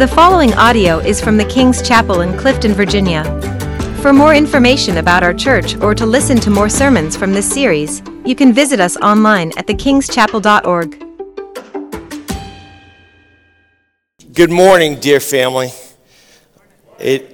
The 0.00 0.08
following 0.08 0.54
audio 0.54 0.96
is 0.96 1.20
from 1.20 1.36
the 1.36 1.44
King's 1.44 1.86
Chapel 1.86 2.22
in 2.22 2.34
Clifton, 2.38 2.72
Virginia. 2.72 3.22
For 4.00 4.14
more 4.14 4.34
information 4.34 4.96
about 4.96 5.22
our 5.22 5.34
church 5.34 5.76
or 5.76 5.94
to 5.94 6.06
listen 6.06 6.38
to 6.40 6.48
more 6.48 6.70
sermons 6.70 7.14
from 7.14 7.34
this 7.34 7.46
series, 7.46 8.00
you 8.24 8.34
can 8.34 8.54
visit 8.54 8.80
us 8.80 8.96
online 8.96 9.52
at 9.58 9.66
thekingschapel.org. 9.66 11.04
Good 14.32 14.50
morning, 14.50 14.98
dear 15.00 15.20
family. 15.20 15.70
It, 16.98 17.29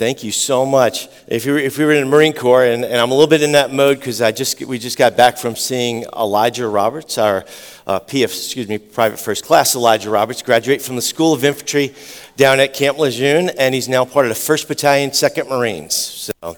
thank 0.00 0.24
you 0.24 0.32
so 0.32 0.64
much. 0.64 1.08
If 1.28 1.44
you 1.44 1.52
were, 1.52 1.58
if 1.58 1.76
we 1.76 1.84
were 1.84 1.92
in 1.92 2.00
the 2.00 2.10
Marine 2.10 2.32
Corps, 2.32 2.64
and, 2.64 2.86
and 2.86 2.94
I'm 2.94 3.10
a 3.10 3.14
little 3.14 3.28
bit 3.28 3.42
in 3.42 3.52
that 3.52 3.70
mode 3.70 3.98
because 3.98 4.22
I 4.22 4.32
just 4.32 4.58
we 4.62 4.78
just 4.78 4.96
got 4.96 5.14
back 5.14 5.36
from 5.36 5.54
seeing 5.54 6.06
Elijah 6.16 6.66
Roberts, 6.66 7.18
our 7.18 7.44
uh, 7.86 8.00
PF, 8.00 8.24
excuse 8.24 8.66
me, 8.66 8.78
Private 8.78 9.20
First 9.20 9.44
Class 9.44 9.74
Elijah 9.74 10.08
Roberts, 10.08 10.40
graduate 10.40 10.80
from 10.80 10.96
the 10.96 11.02
School 11.02 11.34
of 11.34 11.44
Infantry 11.44 11.94
down 12.36 12.60
at 12.60 12.72
Camp 12.72 12.96
Lejeune, 12.96 13.50
and 13.58 13.74
he's 13.74 13.90
now 13.90 14.06
part 14.06 14.24
of 14.24 14.30
the 14.30 14.40
First 14.40 14.68
Battalion, 14.68 15.12
Second 15.12 15.50
Marines. 15.50 15.94
So. 15.94 16.56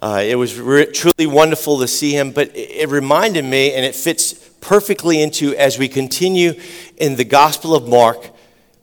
Uh, 0.00 0.20
it 0.22 0.34
was 0.34 0.60
re- 0.60 0.92
truly 0.92 1.26
wonderful 1.26 1.80
to 1.80 1.88
see 1.88 2.12
him, 2.12 2.30
but 2.30 2.54
it, 2.54 2.70
it 2.72 2.88
reminded 2.90 3.42
me, 3.42 3.72
and 3.72 3.86
it 3.86 3.94
fits 3.94 4.34
perfectly 4.60 5.22
into 5.22 5.56
as 5.56 5.78
we 5.78 5.88
continue 5.88 6.52
in 6.98 7.16
the 7.16 7.24
Gospel 7.24 7.74
of 7.74 7.88
Mark 7.88 8.33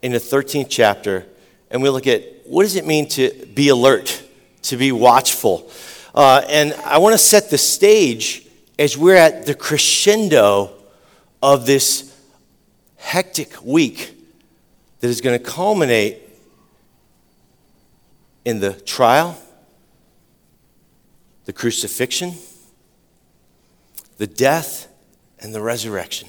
in 0.01 0.11
the 0.11 0.17
13th 0.17 0.67
chapter, 0.69 1.25
and 1.69 1.81
we 1.81 1.89
look 1.89 2.07
at 2.07 2.23
what 2.45 2.63
does 2.63 2.75
it 2.75 2.85
mean 2.85 3.07
to 3.09 3.31
be 3.53 3.69
alert, 3.69 4.21
to 4.63 4.77
be 4.77 4.91
watchful. 4.91 5.69
Uh, 6.13 6.43
and 6.49 6.73
I 6.85 6.97
want 6.97 7.13
to 7.13 7.17
set 7.17 7.49
the 7.49 7.57
stage 7.57 8.47
as 8.77 8.97
we're 8.97 9.15
at 9.15 9.45
the 9.45 9.53
crescendo 9.53 10.71
of 11.41 11.65
this 11.65 12.15
hectic 12.97 13.63
week 13.63 14.15
that 14.99 15.07
is 15.07 15.21
going 15.21 15.37
to 15.37 15.43
culminate 15.43 16.21
in 18.43 18.59
the 18.59 18.73
trial, 18.73 19.37
the 21.45 21.53
crucifixion, 21.53 22.33
the 24.17 24.27
death, 24.27 24.87
and 25.39 25.53
the 25.53 25.61
resurrection. 25.61 26.27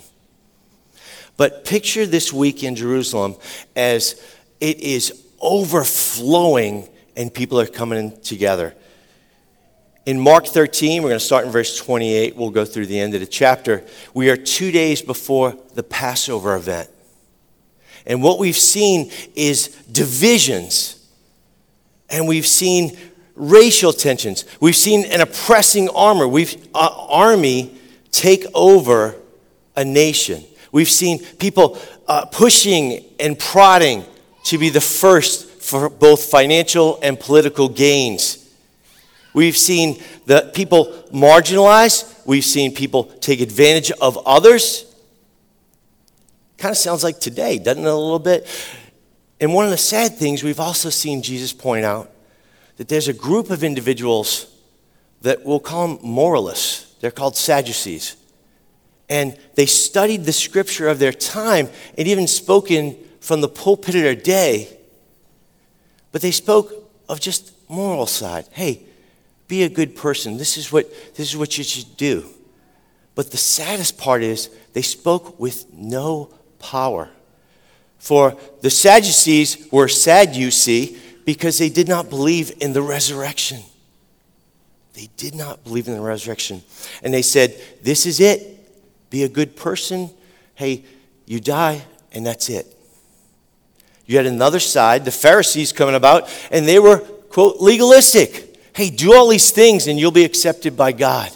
But 1.36 1.64
picture 1.64 2.06
this 2.06 2.32
week 2.32 2.62
in 2.62 2.76
Jerusalem 2.76 3.36
as 3.74 4.22
it 4.60 4.80
is 4.80 5.24
overflowing 5.40 6.88
and 7.16 7.32
people 7.32 7.60
are 7.60 7.66
coming 7.66 8.18
together. 8.20 8.74
In 10.04 10.18
Mark 10.18 10.46
13, 10.46 11.02
we're 11.02 11.10
going 11.10 11.18
to 11.18 11.24
start 11.24 11.44
in 11.44 11.52
verse 11.52 11.76
28. 11.76 12.34
We'll 12.34 12.50
go 12.50 12.64
through 12.64 12.86
the 12.86 12.98
end 12.98 13.14
of 13.14 13.20
the 13.20 13.26
chapter. 13.26 13.84
We 14.14 14.30
are 14.30 14.36
two 14.36 14.72
days 14.72 15.00
before 15.00 15.56
the 15.74 15.82
Passover 15.82 16.56
event. 16.56 16.88
And 18.04 18.22
what 18.22 18.40
we've 18.40 18.56
seen 18.56 19.12
is 19.36 19.68
divisions. 19.90 20.98
And 22.10 22.26
we've 22.26 22.46
seen 22.46 22.98
racial 23.36 23.92
tensions. 23.92 24.44
We've 24.60 24.76
seen 24.76 25.04
an 25.06 25.20
oppressing 25.20 25.88
armor. 25.90 26.26
We've, 26.26 26.56
uh, 26.74 27.06
army 27.08 27.78
take 28.10 28.44
over 28.54 29.14
a 29.76 29.84
nation. 29.84 30.44
We've 30.72 30.90
seen 30.90 31.24
people 31.36 31.78
uh, 32.08 32.24
pushing 32.24 33.04
and 33.20 33.38
prodding 33.38 34.04
to 34.44 34.58
be 34.58 34.70
the 34.70 34.80
first 34.80 35.48
for 35.62 35.88
both 35.88 36.24
financial 36.24 36.98
and 37.02 37.20
political 37.20 37.68
gains. 37.68 38.38
We've 39.34 39.56
seen 39.56 40.02
the 40.26 40.50
people 40.54 40.86
marginalized. 41.12 42.26
We've 42.26 42.44
seen 42.44 42.74
people 42.74 43.04
take 43.04 43.40
advantage 43.40 43.90
of 43.92 44.18
others. 44.26 44.86
Kind 46.58 46.72
of 46.72 46.78
sounds 46.78 47.04
like 47.04 47.20
today, 47.20 47.58
doesn't 47.58 47.84
it, 47.84 47.88
a 47.88 47.94
little 47.94 48.18
bit? 48.18 48.46
And 49.40 49.52
one 49.54 49.64
of 49.64 49.70
the 49.70 49.78
sad 49.78 50.16
things, 50.16 50.42
we've 50.42 50.60
also 50.60 50.90
seen 50.90 51.22
Jesus 51.22 51.52
point 51.52 51.84
out 51.84 52.10
that 52.76 52.88
there's 52.88 53.08
a 53.08 53.12
group 53.12 53.50
of 53.50 53.64
individuals 53.64 54.46
that 55.22 55.44
we'll 55.44 55.60
call 55.60 55.88
them 55.88 55.98
moralists. 56.02 56.94
They're 57.00 57.10
called 57.10 57.36
Sadducees. 57.36 58.16
And 59.12 59.36
they 59.56 59.66
studied 59.66 60.24
the 60.24 60.32
scripture 60.32 60.88
of 60.88 60.98
their 60.98 61.12
time 61.12 61.68
and 61.98 62.08
even 62.08 62.26
spoken 62.26 62.96
from 63.20 63.42
the 63.42 63.48
pulpit 63.48 63.94
of 63.94 64.00
their 64.00 64.14
day. 64.14 64.74
But 66.12 66.22
they 66.22 66.30
spoke 66.30 66.72
of 67.10 67.20
just 67.20 67.52
moral 67.68 68.06
side. 68.06 68.46
Hey, 68.52 68.84
be 69.48 69.64
a 69.64 69.68
good 69.68 69.96
person. 69.96 70.38
This 70.38 70.56
is 70.56 70.72
what, 70.72 70.90
this 71.14 71.28
is 71.28 71.36
what 71.36 71.58
you 71.58 71.62
should 71.62 71.94
do. 71.98 72.24
But 73.14 73.30
the 73.30 73.36
saddest 73.36 73.98
part 73.98 74.22
is 74.22 74.48
they 74.72 74.80
spoke 74.80 75.38
with 75.38 75.70
no 75.74 76.32
power. 76.58 77.10
For 77.98 78.34
the 78.62 78.70
Sadducees 78.70 79.68
were 79.70 79.88
sad, 79.88 80.34
you 80.34 80.50
see, 80.50 80.96
because 81.26 81.58
they 81.58 81.68
did 81.68 81.86
not 81.86 82.08
believe 82.08 82.50
in 82.62 82.72
the 82.72 82.80
resurrection. 82.80 83.60
They 84.94 85.10
did 85.18 85.34
not 85.34 85.64
believe 85.64 85.86
in 85.86 85.92
the 85.92 86.00
resurrection. 86.00 86.62
And 87.02 87.12
they 87.12 87.20
said, 87.20 87.60
This 87.82 88.06
is 88.06 88.18
it. 88.18 88.60
Be 89.12 89.22
a 89.22 89.28
good 89.28 89.54
person. 89.54 90.10
Hey, 90.56 90.84
you 91.24 91.38
die, 91.38 91.84
and 92.10 92.26
that's 92.26 92.48
it. 92.48 92.66
You 94.06 94.16
had 94.16 94.26
another 94.26 94.58
side, 94.58 95.04
the 95.04 95.12
Pharisees 95.12 95.72
coming 95.72 95.94
about, 95.94 96.28
and 96.50 96.66
they 96.66 96.80
were, 96.80 96.98
quote, 96.98 97.60
legalistic 97.60 98.48
hey, 98.74 98.90
do 98.90 99.14
all 99.14 99.28
these 99.28 99.50
things 99.50 99.86
and 99.86 99.98
you'll 99.98 100.10
be 100.10 100.24
accepted 100.24 100.76
by 100.76 100.92
God. 100.92 101.30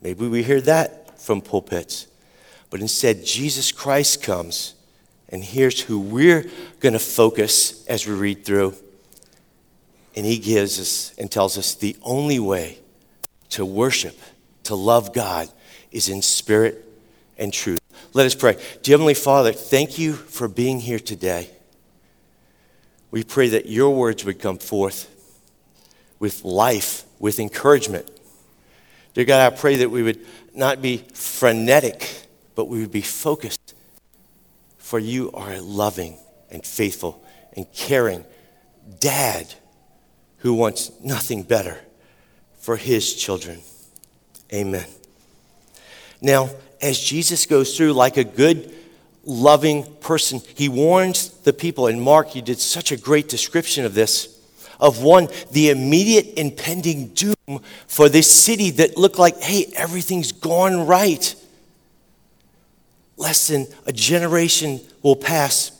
Maybe 0.00 0.26
we 0.26 0.42
hear 0.42 0.60
that 0.62 1.20
from 1.20 1.40
pulpits. 1.40 2.08
But 2.70 2.80
instead, 2.80 3.24
Jesus 3.24 3.70
Christ 3.70 4.22
comes, 4.22 4.74
and 5.28 5.44
here's 5.44 5.80
who 5.80 6.00
we're 6.00 6.50
going 6.80 6.94
to 6.94 6.98
focus 6.98 7.86
as 7.86 8.06
we 8.06 8.14
read 8.14 8.44
through. 8.44 8.74
And 10.16 10.26
he 10.26 10.38
gives 10.38 10.80
us 10.80 11.14
and 11.18 11.30
tells 11.30 11.56
us 11.56 11.74
the 11.74 11.96
only 12.02 12.38
way 12.38 12.78
to 13.50 13.64
worship, 13.64 14.18
to 14.64 14.74
love 14.74 15.12
God, 15.12 15.48
is 15.92 16.08
in 16.08 16.22
spirit 16.22 16.84
and 17.38 17.52
truth. 17.52 17.80
Let 18.14 18.26
us 18.26 18.34
pray. 18.34 18.56
Dear 18.82 18.94
Heavenly 18.94 19.14
Father, 19.14 19.52
thank 19.52 19.98
you 19.98 20.14
for 20.14 20.48
being 20.48 20.80
here 20.80 20.98
today. 20.98 21.50
We 23.10 23.24
pray 23.24 23.48
that 23.50 23.66
your 23.66 23.94
words 23.94 24.24
would 24.24 24.38
come 24.38 24.58
forth 24.58 25.08
with 26.18 26.44
life, 26.44 27.04
with 27.18 27.38
encouragement. 27.38 28.10
Dear 29.14 29.24
God, 29.24 29.52
I 29.52 29.56
pray 29.56 29.76
that 29.76 29.90
we 29.90 30.02
would 30.02 30.24
not 30.54 30.80
be 30.80 30.98
frenetic, 31.14 32.26
but 32.54 32.66
we 32.66 32.80
would 32.80 32.92
be 32.92 33.02
focused. 33.02 33.74
For 34.78 34.98
you 34.98 35.30
are 35.32 35.52
a 35.52 35.60
loving 35.60 36.18
and 36.50 36.64
faithful 36.64 37.22
and 37.54 37.70
caring 37.72 38.24
dad 39.00 39.54
who 40.38 40.54
wants 40.54 40.90
nothing 41.02 41.42
better 41.42 41.78
for 42.58 42.76
his 42.76 43.14
children. 43.14 43.60
Amen. 44.52 44.86
Now, 46.22 46.50
as 46.80 46.98
Jesus 46.98 47.44
goes 47.44 47.76
through 47.76 47.92
like 47.92 48.16
a 48.16 48.24
good, 48.24 48.74
loving 49.24 49.84
person, 49.96 50.40
he 50.54 50.68
warns 50.68 51.28
the 51.28 51.52
people. 51.52 51.88
And 51.88 52.00
Mark, 52.00 52.34
you 52.34 52.40
did 52.42 52.58
such 52.60 52.92
a 52.92 52.96
great 52.96 53.28
description 53.28 53.84
of 53.84 53.94
this 53.94 54.38
of 54.80 55.00
one, 55.00 55.28
the 55.52 55.70
immediate 55.70 56.36
impending 56.36 57.06
doom 57.08 57.62
for 57.86 58.08
this 58.08 58.28
city 58.28 58.70
that 58.70 58.98
looked 58.98 59.18
like, 59.18 59.40
hey, 59.40 59.72
everything's 59.76 60.32
gone 60.32 60.88
right. 60.88 61.36
Less 63.16 63.46
than 63.46 63.68
a 63.86 63.92
generation 63.92 64.80
will 65.00 65.14
pass 65.14 65.70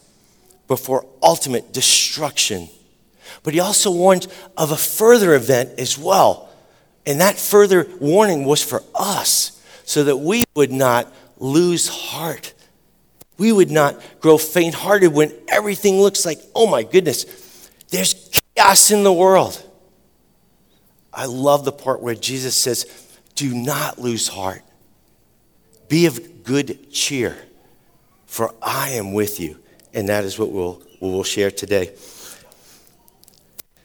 before 0.68 1.04
ultimate 1.20 1.72
destruction. 1.72 2.68
But 3.42 3.54
he 3.54 3.60
also 3.60 3.90
warned 3.90 4.28
of 4.56 4.70
a 4.70 4.76
further 4.76 5.34
event 5.34 5.80
as 5.80 5.98
well. 5.98 6.48
And 7.04 7.20
that 7.20 7.36
further 7.38 7.88
warning 7.98 8.44
was 8.44 8.62
for 8.62 8.84
us 8.94 9.60
so 9.84 10.04
that 10.04 10.16
we 10.16 10.44
would 10.54 10.72
not 10.72 11.12
lose 11.38 11.88
heart. 11.88 12.54
We 13.38 13.52
would 13.52 13.70
not 13.70 14.00
grow 14.20 14.38
faint 14.38 14.74
hearted 14.74 15.12
when 15.12 15.32
everything 15.48 16.00
looks 16.00 16.24
like, 16.24 16.40
oh 16.54 16.66
my 16.66 16.82
goodness, 16.82 17.70
there's 17.90 18.14
chaos 18.56 18.90
in 18.90 19.02
the 19.02 19.12
world. 19.12 19.62
I 21.12 21.26
love 21.26 21.64
the 21.64 21.72
part 21.72 22.00
where 22.00 22.14
Jesus 22.14 22.54
says, 22.54 22.86
Do 23.34 23.52
not 23.54 23.98
lose 23.98 24.28
heart. 24.28 24.62
Be 25.88 26.06
of 26.06 26.44
good 26.44 26.90
cheer, 26.90 27.36
for 28.26 28.54
I 28.62 28.90
am 28.90 29.12
with 29.12 29.40
you. 29.40 29.58
And 29.92 30.08
that 30.08 30.24
is 30.24 30.38
what 30.38 30.50
we'll, 30.50 30.82
we'll 31.00 31.24
share 31.24 31.50
today. 31.50 31.92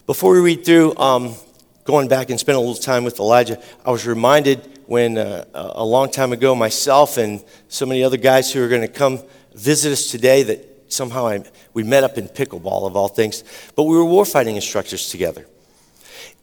Before 0.05 0.31
we 0.31 0.39
read 0.39 0.63
through, 0.63 0.95
um, 0.97 1.35
going 1.83 2.07
back 2.07 2.29
and 2.29 2.39
spend 2.39 2.55
a 2.55 2.59
little 2.59 2.75
time 2.75 3.03
with 3.03 3.19
Elijah, 3.19 3.61
I 3.85 3.91
was 3.91 4.07
reminded 4.07 4.76
when 4.87 5.17
uh, 5.17 5.45
a 5.53 5.85
long 5.85 6.09
time 6.09 6.33
ago, 6.33 6.55
myself 6.55 7.17
and 7.17 7.43
so 7.67 7.85
many 7.85 8.03
other 8.03 8.17
guys 8.17 8.51
who 8.51 8.63
are 8.63 8.69
going 8.69 8.81
to 8.81 8.87
come 8.87 9.19
visit 9.53 9.91
us 9.91 10.09
today 10.09 10.43
that 10.43 10.65
somehow 10.87 11.27
I, 11.27 11.43
we 11.73 11.83
met 11.83 12.03
up 12.03 12.17
in 12.17 12.27
pickleball 12.27 12.87
of 12.87 12.95
all 12.95 13.09
things, 13.09 13.43
but 13.75 13.83
we 13.83 13.97
were 13.97 14.03
warfighting 14.03 14.55
instructors 14.55 15.09
together. 15.09 15.45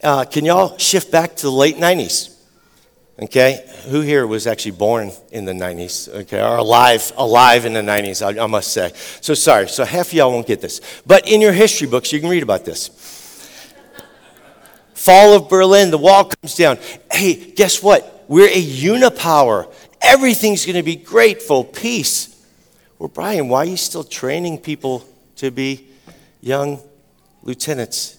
Uh, 0.03 0.25
can 0.25 0.45
y'all 0.45 0.77
shift 0.77 1.11
back 1.11 1.37
to 1.37 1.43
the 1.43 1.53
late 1.53 1.77
90s? 1.77 2.31
Okay, 3.23 3.65
who 3.89 4.01
here 4.01 4.27
was 4.27 4.47
actually 4.47 4.73
born 4.73 5.13
in 5.31 5.45
the 5.45 5.53
90s? 5.53 6.09
Okay, 6.23 6.41
or 6.41 6.57
alive, 6.57 7.13
alive 7.17 7.65
in 7.65 7.73
the 7.73 7.81
90s, 7.81 8.21
I, 8.21 8.43
I 8.43 8.47
must 8.47 8.73
say. 8.73 8.91
So 9.21 9.35
sorry, 9.35 9.69
so 9.69 9.85
half 9.85 10.09
of 10.09 10.13
y'all 10.13 10.33
won't 10.33 10.47
get 10.47 10.61
this. 10.61 10.81
But 11.07 11.29
in 11.31 11.41
your 11.41 11.53
history 11.53 11.87
books, 11.87 12.13
you 12.13 12.21
can 12.21 12.29
read 12.29 12.43
about 12.43 12.65
this. 12.65 12.89
Fall 14.95 15.35
of 15.35 15.49
Berlin, 15.49 15.91
the 15.91 15.99
wall 15.99 16.25
comes 16.25 16.57
down. 16.57 16.79
Hey, 17.11 17.53
guess 17.53 17.83
what? 17.83 18.14
We're 18.29 18.49
a 18.49 18.63
unipower. 18.63 19.73
Everything's 20.01 20.65
going 20.65 20.77
to 20.77 20.83
be 20.83 20.97
great, 20.97 21.43
full 21.43 21.65
peace. 21.65 22.31
Well, 22.99 23.09
Brian, 23.09 23.49
why 23.49 23.59
are 23.59 23.65
you 23.67 23.77
still 23.77 24.05
training 24.05 24.59
people 24.59 25.05
to 25.37 25.51
be 25.51 25.87
young 26.41 26.81
lieutenants, 27.43 28.19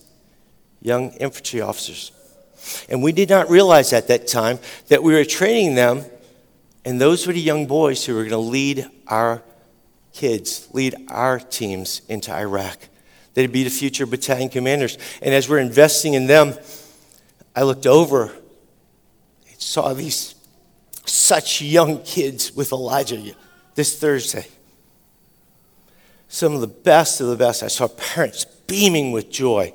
young 0.81 1.12
infantry 1.13 1.62
officers? 1.62 2.12
And 2.90 3.04
we 3.04 3.12
did 3.12 3.30
not 3.30 3.50
realize 3.50 3.94
at 3.94 4.07
that 4.07 4.28
time 4.28 4.60
that 4.88 5.04
we 5.04 5.13
were 5.13 5.25
training 5.25 5.75
them, 5.75 6.04
and 6.84 7.00
those 7.00 7.25
were 7.25 7.34
the 7.34 7.42
young 7.42 7.68
boys 7.68 8.06
who 8.06 8.16
were 8.16 8.22
going 8.22 8.31
to 8.31 8.38
lead 8.38 8.86
our 9.08 9.44
kids, 10.13 10.68
lead 10.72 10.96
our 11.10 11.40
teams 11.40 12.01
into 12.10 12.31
Iraq. 12.31 12.78
They'd 13.34 13.51
be 13.51 13.63
the 13.63 13.69
future 13.69 14.06
battalion 14.06 14.50
commanders. 14.50 14.98
And 15.22 15.34
as 15.34 15.50
we're 15.50 15.60
investing 15.60 16.13
in 16.13 16.28
them, 16.28 16.54
I 17.56 17.63
looked 17.63 17.86
over 17.86 18.31
saw 19.66 19.94
these 19.94 20.36
such 21.06 21.62
young 21.62 22.02
kids 22.04 22.56
with 22.56 22.72
Elijah 22.72 23.36
this 23.74 23.98
Thursday. 24.00 24.48
Some 26.28 26.54
of 26.54 26.62
the 26.62 26.68
best 26.68 27.20
of 27.20 27.28
the 27.28 27.36
best. 27.36 27.64
I 27.64 27.68
saw 27.68 27.88
parents 27.88 28.46
beaming 28.46 29.12
with 29.12 29.32
joy. 29.32 29.74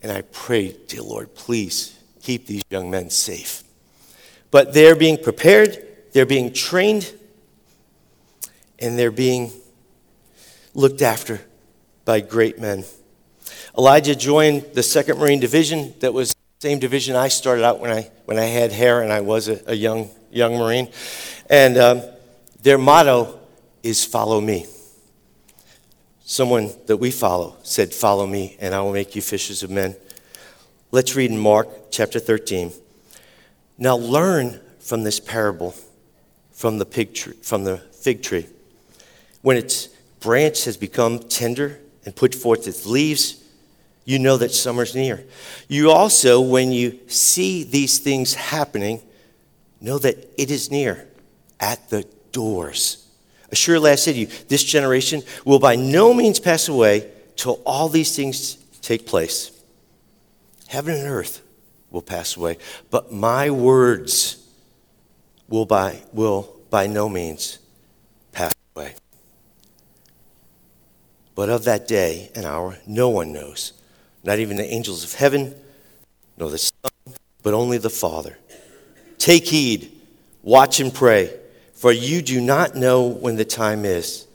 And 0.00 0.12
I 0.12 0.22
prayed, 0.22 0.86
dear 0.86 1.02
Lord, 1.02 1.34
please 1.34 1.98
keep 2.22 2.46
these 2.46 2.62
young 2.70 2.88
men 2.88 3.10
safe. 3.10 3.64
But 4.50 4.72
they're 4.72 4.96
being 4.96 5.18
prepared, 5.18 5.84
they're 6.12 6.24
being 6.24 6.52
trained, 6.52 7.12
and 8.78 8.96
they're 8.96 9.10
being 9.10 9.50
looked 10.72 11.02
after 11.02 11.40
by 12.04 12.20
great 12.20 12.60
men. 12.60 12.84
Elijah 13.76 14.14
joined 14.14 14.62
the 14.74 14.80
2nd 14.82 15.18
Marine 15.18 15.40
Division, 15.40 15.94
that 16.00 16.14
was 16.14 16.34
same 16.60 16.80
division 16.80 17.14
I 17.14 17.28
started 17.28 17.64
out 17.64 17.78
when 17.78 17.92
I, 17.92 18.10
when 18.24 18.36
I 18.36 18.46
had 18.46 18.72
hair 18.72 19.02
and 19.02 19.12
I 19.12 19.20
was 19.20 19.46
a, 19.46 19.62
a 19.66 19.74
young, 19.74 20.10
young 20.32 20.56
Marine. 20.56 20.88
And 21.48 21.78
um, 21.78 22.02
their 22.62 22.78
motto 22.78 23.38
is 23.84 24.04
follow 24.04 24.40
me. 24.40 24.66
Someone 26.24 26.72
that 26.86 26.96
we 26.96 27.12
follow 27.12 27.56
said, 27.62 27.94
Follow 27.94 28.26
me, 28.26 28.56
and 28.60 28.74
I 28.74 28.80
will 28.80 28.92
make 28.92 29.14
you 29.14 29.22
fishers 29.22 29.62
of 29.62 29.70
men. 29.70 29.94
Let's 30.90 31.14
read 31.14 31.30
in 31.30 31.38
Mark 31.38 31.68
chapter 31.92 32.18
13. 32.18 32.72
Now 33.78 33.96
learn 33.96 34.60
from 34.80 35.04
this 35.04 35.20
parable 35.20 35.76
from 36.50 36.78
the, 36.78 36.84
pig 36.84 37.14
tree, 37.14 37.34
from 37.40 37.62
the 37.62 37.78
fig 37.78 38.20
tree. 38.20 38.48
When 39.42 39.56
its 39.56 39.86
branch 40.18 40.64
has 40.64 40.76
become 40.76 41.20
tender 41.20 41.78
and 42.04 42.16
put 42.16 42.34
forth 42.34 42.66
its 42.66 42.84
leaves, 42.84 43.44
you 44.08 44.18
know 44.18 44.38
that 44.38 44.54
summer's 44.54 44.94
near. 44.94 45.22
You 45.68 45.90
also, 45.90 46.40
when 46.40 46.72
you 46.72 46.98
see 47.08 47.62
these 47.62 47.98
things 47.98 48.32
happening, 48.32 49.02
know 49.82 49.98
that 49.98 50.32
it 50.40 50.50
is 50.50 50.70
near 50.70 51.06
at 51.60 51.90
the 51.90 52.08
doors. 52.32 53.06
Assuredly, 53.52 53.90
I 53.90 53.96
say 53.96 54.14
to 54.14 54.18
you, 54.18 54.28
this 54.48 54.64
generation 54.64 55.22
will 55.44 55.58
by 55.58 55.76
no 55.76 56.14
means 56.14 56.40
pass 56.40 56.68
away 56.68 57.10
till 57.36 57.60
all 57.66 57.90
these 57.90 58.16
things 58.16 58.54
take 58.80 59.04
place. 59.04 59.50
Heaven 60.68 60.94
and 60.94 61.06
earth 61.06 61.42
will 61.90 62.00
pass 62.00 62.34
away, 62.34 62.56
but 62.90 63.12
my 63.12 63.50
words 63.50 64.42
will 65.50 65.66
by, 65.66 66.00
will 66.14 66.56
by 66.70 66.86
no 66.86 67.10
means 67.10 67.58
pass 68.32 68.54
away. 68.74 68.94
But 71.34 71.50
of 71.50 71.64
that 71.64 71.86
day 71.86 72.30
and 72.34 72.46
hour, 72.46 72.78
no 72.86 73.10
one 73.10 73.34
knows, 73.34 73.74
not 74.24 74.38
even 74.38 74.56
the 74.56 74.64
angels 74.64 75.04
of 75.04 75.14
heaven, 75.14 75.54
nor 76.36 76.50
the 76.50 76.58
Son, 76.58 76.90
but 77.42 77.54
only 77.54 77.78
the 77.78 77.90
Father. 77.90 78.38
Take 79.18 79.46
heed, 79.46 79.92
watch 80.42 80.80
and 80.80 80.92
pray, 80.92 81.34
for 81.74 81.92
you 81.92 82.22
do 82.22 82.40
not 82.40 82.74
know 82.74 83.06
when 83.06 83.36
the 83.36 83.44
time 83.44 83.84
is. 83.84 84.26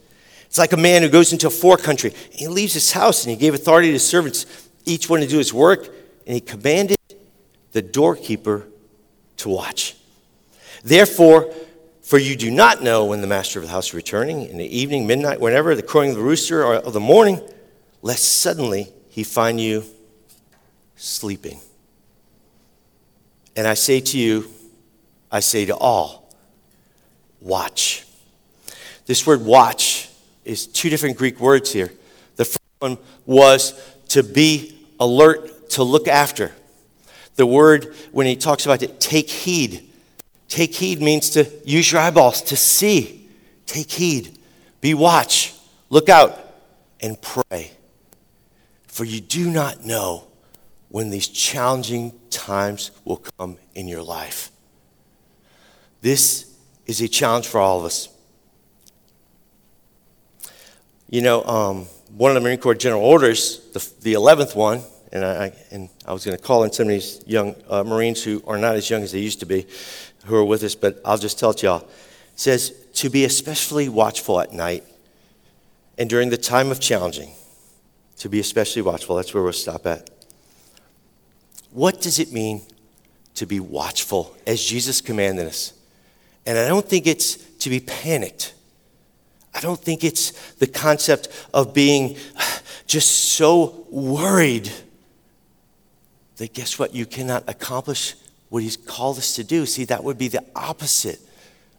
It's 0.46 0.58
like 0.58 0.72
a 0.72 0.78
man 0.78 1.02
who 1.02 1.08
goes 1.08 1.32
into 1.32 1.48
a 1.48 1.50
far 1.50 1.76
country. 1.76 2.12
He 2.30 2.46
leaves 2.46 2.74
his 2.74 2.92
house 2.92 3.24
and 3.24 3.30
he 3.30 3.36
gave 3.36 3.54
authority 3.54 3.92
to 3.92 3.98
servants, 3.98 4.46
each 4.84 5.08
one 5.10 5.20
to 5.20 5.26
do 5.26 5.38
his 5.38 5.52
work, 5.52 5.86
and 6.26 6.34
he 6.34 6.40
commanded 6.40 6.98
the 7.72 7.82
doorkeeper 7.82 8.66
to 9.38 9.48
watch. 9.48 9.96
Therefore, 10.84 11.52
for 12.02 12.18
you 12.18 12.36
do 12.36 12.50
not 12.50 12.82
know 12.82 13.06
when 13.06 13.20
the 13.20 13.26
master 13.26 13.58
of 13.58 13.64
the 13.64 13.70
house 13.70 13.88
is 13.88 13.94
returning, 13.94 14.46
in 14.46 14.58
the 14.58 14.76
evening, 14.78 15.06
midnight, 15.06 15.40
whenever, 15.40 15.74
the 15.74 15.82
crowing 15.82 16.10
of 16.10 16.16
the 16.16 16.22
rooster 16.22 16.62
or 16.62 16.74
of 16.74 16.92
the 16.92 17.00
morning, 17.00 17.40
lest 18.02 18.24
suddenly 18.24 18.92
he 19.14 19.22
find 19.22 19.60
you 19.60 19.84
sleeping. 20.96 21.60
And 23.54 23.64
I 23.64 23.74
say 23.74 24.00
to 24.00 24.18
you, 24.18 24.50
I 25.30 25.38
say 25.38 25.66
to 25.66 25.76
all, 25.76 26.34
watch. 27.40 28.04
This 29.06 29.24
word 29.24 29.44
watch 29.44 30.10
is 30.44 30.66
two 30.66 30.90
different 30.90 31.16
Greek 31.16 31.38
words 31.38 31.72
here. 31.72 31.92
The 32.34 32.44
first 32.44 32.58
one 32.80 32.98
was 33.24 33.80
to 34.08 34.24
be 34.24 34.76
alert, 34.98 35.70
to 35.70 35.84
look 35.84 36.08
after. 36.08 36.50
The 37.36 37.46
word, 37.46 37.94
when 38.10 38.26
he 38.26 38.34
talks 38.34 38.66
about 38.66 38.82
it, 38.82 38.98
take 38.98 39.30
heed. 39.30 39.92
Take 40.48 40.74
heed 40.74 41.00
means 41.00 41.30
to 41.30 41.48
use 41.64 41.92
your 41.92 42.00
eyeballs 42.00 42.42
to 42.42 42.56
see. 42.56 43.28
Take 43.66 43.92
heed. 43.92 44.40
Be 44.80 44.92
watch. 44.92 45.54
Look 45.88 46.08
out 46.08 46.36
and 47.00 47.16
pray. 47.22 47.70
For 48.94 49.04
you 49.04 49.20
do 49.20 49.50
not 49.50 49.84
know 49.84 50.28
when 50.88 51.10
these 51.10 51.26
challenging 51.26 52.12
times 52.30 52.92
will 53.04 53.24
come 53.36 53.56
in 53.74 53.88
your 53.88 54.04
life. 54.04 54.52
This 56.00 56.54
is 56.86 57.00
a 57.00 57.08
challenge 57.08 57.48
for 57.48 57.58
all 57.58 57.80
of 57.80 57.86
us. 57.86 58.08
You 61.10 61.22
know, 61.22 61.42
um, 61.42 61.86
one 62.16 62.30
of 62.30 62.36
the 62.36 62.40
Marine 62.40 62.60
Corps 62.60 62.76
General 62.76 63.02
Orders, 63.02 63.58
the, 63.72 63.80
the 64.02 64.12
11th 64.12 64.54
one, 64.54 64.82
and 65.10 65.24
I, 65.24 65.52
and 65.72 65.88
I 66.06 66.12
was 66.12 66.24
going 66.24 66.36
to 66.36 66.42
call 66.42 66.62
in 66.62 66.70
some 66.70 66.84
of 66.84 66.90
these 66.90 67.20
young 67.26 67.56
uh, 67.68 67.82
Marines 67.82 68.22
who 68.22 68.44
are 68.46 68.58
not 68.58 68.76
as 68.76 68.88
young 68.88 69.02
as 69.02 69.10
they 69.10 69.18
used 69.18 69.40
to 69.40 69.46
be, 69.46 69.66
who 70.26 70.36
are 70.36 70.44
with 70.44 70.62
us, 70.62 70.76
but 70.76 71.00
I'll 71.04 71.18
just 71.18 71.36
tell 71.40 71.50
it 71.50 71.56
to 71.58 71.66
y'all. 71.66 71.80
It 71.80 71.88
says, 72.36 72.72
to 72.92 73.10
be 73.10 73.24
especially 73.24 73.88
watchful 73.88 74.38
at 74.38 74.52
night 74.52 74.84
and 75.98 76.08
during 76.08 76.30
the 76.30 76.36
time 76.36 76.70
of 76.70 76.78
challenging. 76.78 77.32
To 78.18 78.28
be 78.28 78.40
especially 78.40 78.82
watchful. 78.82 79.16
That's 79.16 79.34
where 79.34 79.42
we'll 79.42 79.52
stop 79.52 79.86
at. 79.86 80.08
What 81.70 82.00
does 82.00 82.18
it 82.18 82.32
mean 82.32 82.62
to 83.34 83.46
be 83.46 83.60
watchful 83.60 84.36
as 84.46 84.64
Jesus 84.64 85.00
commanded 85.00 85.46
us? 85.46 85.72
And 86.46 86.56
I 86.58 86.68
don't 86.68 86.86
think 86.86 87.06
it's 87.06 87.36
to 87.36 87.70
be 87.70 87.80
panicked. 87.80 88.54
I 89.54 89.60
don't 89.60 89.80
think 89.80 90.04
it's 90.04 90.30
the 90.54 90.66
concept 90.66 91.28
of 91.52 91.74
being 91.74 92.16
just 92.86 93.10
so 93.34 93.86
worried 93.90 94.70
that 96.36 96.52
guess 96.52 96.78
what? 96.78 96.94
You 96.94 97.06
cannot 97.06 97.44
accomplish 97.48 98.14
what 98.48 98.62
He's 98.62 98.76
called 98.76 99.18
us 99.18 99.36
to 99.36 99.44
do. 99.44 99.66
See, 99.66 99.84
that 99.84 100.02
would 100.02 100.18
be 100.18 100.28
the 100.28 100.44
opposite 100.54 101.20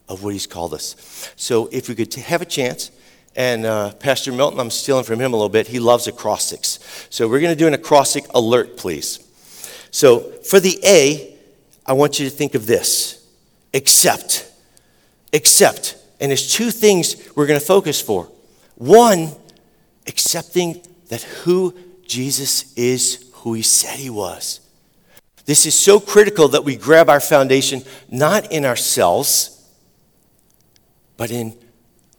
of 0.08 0.24
what 0.24 0.34
He's 0.34 0.48
called 0.48 0.74
us. 0.74 1.32
So 1.36 1.68
if 1.72 1.90
we 1.90 1.96
could 1.96 2.14
have 2.14 2.42
a 2.42 2.46
chance, 2.46 2.92
and 3.36 3.66
uh, 3.66 3.92
Pastor 3.94 4.32
Milton, 4.32 4.60
I'm 4.60 4.72
stealing 4.72 5.04
from 5.04 5.20
him 5.20 5.34
a 5.34 5.36
little 5.36 5.50
bit. 5.50 5.68
He 5.68 5.80
loves 5.80 6.08
acrostics. 6.08 6.80
So 7.10 7.28
we're 7.28 7.42
going 7.42 7.54
to 7.54 7.60
do 7.60 7.68
an 7.68 7.74
acrostic 7.74 8.26
alert, 8.34 8.78
please. 8.78 9.20
So 9.92 10.20
for 10.44 10.60
the 10.60 10.80
A, 10.86 11.36
I 11.86 11.94
want 11.94 12.20
you 12.20 12.30
to 12.30 12.36
think 12.36 12.56
of 12.56 12.66
this 12.66 13.28
accept. 13.74 14.50
Accept. 15.34 15.98
And 16.22 16.32
there's 16.32 16.54
two 16.54 16.72
things 16.72 17.18
we're 17.36 17.48
going 17.48 17.60
to 17.60 17.66
focus 17.66 18.02
for. 18.02 18.32
One, 18.76 19.32
accepting 20.08 20.82
that 21.10 21.22
who 21.22 21.78
Jesus 22.06 22.74
is, 22.78 23.30
who 23.34 23.54
he 23.54 23.62
said 23.62 24.00
he 24.00 24.10
was. 24.10 24.62
This 25.46 25.66
is 25.66 25.76
so 25.76 26.00
critical 26.00 26.48
that 26.50 26.64
we 26.64 26.76
grab 26.76 27.10
our 27.10 27.20
foundation 27.20 27.84
not 28.10 28.52
in 28.52 28.66
ourselves, 28.66 29.70
but 31.18 31.32
in 31.32 31.56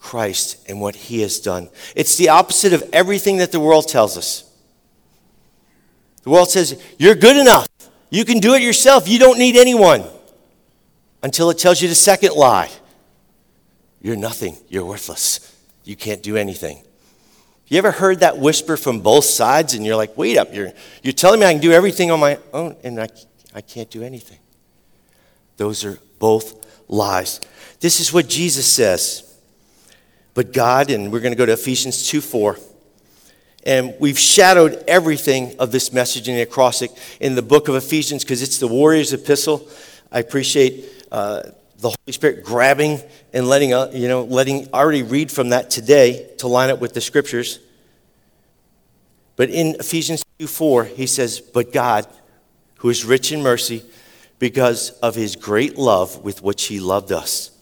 Christ 0.06 0.64
and 0.68 0.80
what 0.80 0.94
he 0.94 1.20
has 1.22 1.40
done. 1.40 1.68
It's 1.96 2.14
the 2.14 2.28
opposite 2.28 2.72
of 2.72 2.88
everything 2.92 3.38
that 3.38 3.50
the 3.50 3.58
world 3.58 3.88
tells 3.88 4.16
us. 4.16 4.48
The 6.22 6.30
world 6.30 6.48
says, 6.48 6.80
You're 6.96 7.16
good 7.16 7.36
enough. 7.36 7.66
You 8.08 8.24
can 8.24 8.38
do 8.38 8.54
it 8.54 8.62
yourself. 8.62 9.08
You 9.08 9.18
don't 9.18 9.36
need 9.36 9.56
anyone. 9.56 10.04
Until 11.24 11.50
it 11.50 11.58
tells 11.58 11.82
you 11.82 11.88
the 11.88 11.96
second 11.96 12.34
lie 12.34 12.70
You're 14.00 14.14
nothing. 14.14 14.56
You're 14.68 14.84
worthless. 14.84 15.52
You 15.82 15.96
can't 15.96 16.22
do 16.22 16.36
anything. 16.36 16.84
You 17.66 17.78
ever 17.78 17.90
heard 17.90 18.20
that 18.20 18.38
whisper 18.38 18.76
from 18.76 19.00
both 19.00 19.24
sides 19.24 19.74
and 19.74 19.84
you're 19.84 19.96
like, 19.96 20.16
wait 20.16 20.38
up, 20.38 20.54
you're, 20.54 20.70
you're 21.02 21.12
telling 21.12 21.40
me 21.40 21.46
I 21.46 21.52
can 21.52 21.60
do 21.60 21.72
everything 21.72 22.12
on 22.12 22.20
my 22.20 22.38
own 22.52 22.76
and 22.84 23.00
I, 23.00 23.08
I 23.52 23.60
can't 23.60 23.90
do 23.90 24.04
anything. 24.04 24.38
Those 25.56 25.84
are 25.84 25.98
both 26.20 26.64
lies. 26.86 27.40
This 27.80 27.98
is 27.98 28.12
what 28.12 28.28
Jesus 28.28 28.66
says. 28.66 29.25
But 30.36 30.52
God, 30.52 30.90
and 30.90 31.10
we're 31.10 31.20
going 31.20 31.32
to 31.32 31.36
go 31.36 31.46
to 31.46 31.54
Ephesians 31.54 32.06
2 32.08 32.20
4. 32.20 32.58
And 33.64 33.94
we've 33.98 34.18
shadowed 34.18 34.84
everything 34.86 35.58
of 35.58 35.72
this 35.72 35.94
message 35.94 36.28
in 36.28 36.36
the 36.36 36.42
acrostic 36.42 36.90
in 37.20 37.34
the 37.34 37.42
book 37.42 37.68
of 37.68 37.74
Ephesians 37.74 38.22
because 38.22 38.42
it's 38.42 38.58
the 38.58 38.68
warrior's 38.68 39.14
epistle. 39.14 39.66
I 40.12 40.20
appreciate 40.20 40.84
uh, 41.10 41.42
the 41.78 41.88
Holy 41.88 42.12
Spirit 42.12 42.44
grabbing 42.44 43.00
and 43.32 43.48
letting, 43.48 43.72
uh, 43.72 43.90
you 43.94 44.08
know, 44.08 44.24
letting 44.24 44.68
already 44.74 45.02
read 45.02 45.32
from 45.32 45.48
that 45.48 45.70
today 45.70 46.30
to 46.38 46.48
line 46.48 46.68
up 46.68 46.80
with 46.80 46.92
the 46.92 47.00
scriptures. 47.00 47.58
But 49.36 49.48
in 49.48 49.76
Ephesians 49.80 50.22
2 50.38 50.46
4, 50.46 50.84
he 50.84 51.06
says, 51.06 51.40
But 51.40 51.72
God, 51.72 52.06
who 52.76 52.90
is 52.90 53.06
rich 53.06 53.32
in 53.32 53.42
mercy, 53.42 53.82
because 54.38 54.90
of 55.00 55.14
his 55.14 55.34
great 55.34 55.78
love 55.78 56.22
with 56.22 56.42
which 56.42 56.64
he 56.64 56.78
loved 56.78 57.10
us, 57.10 57.52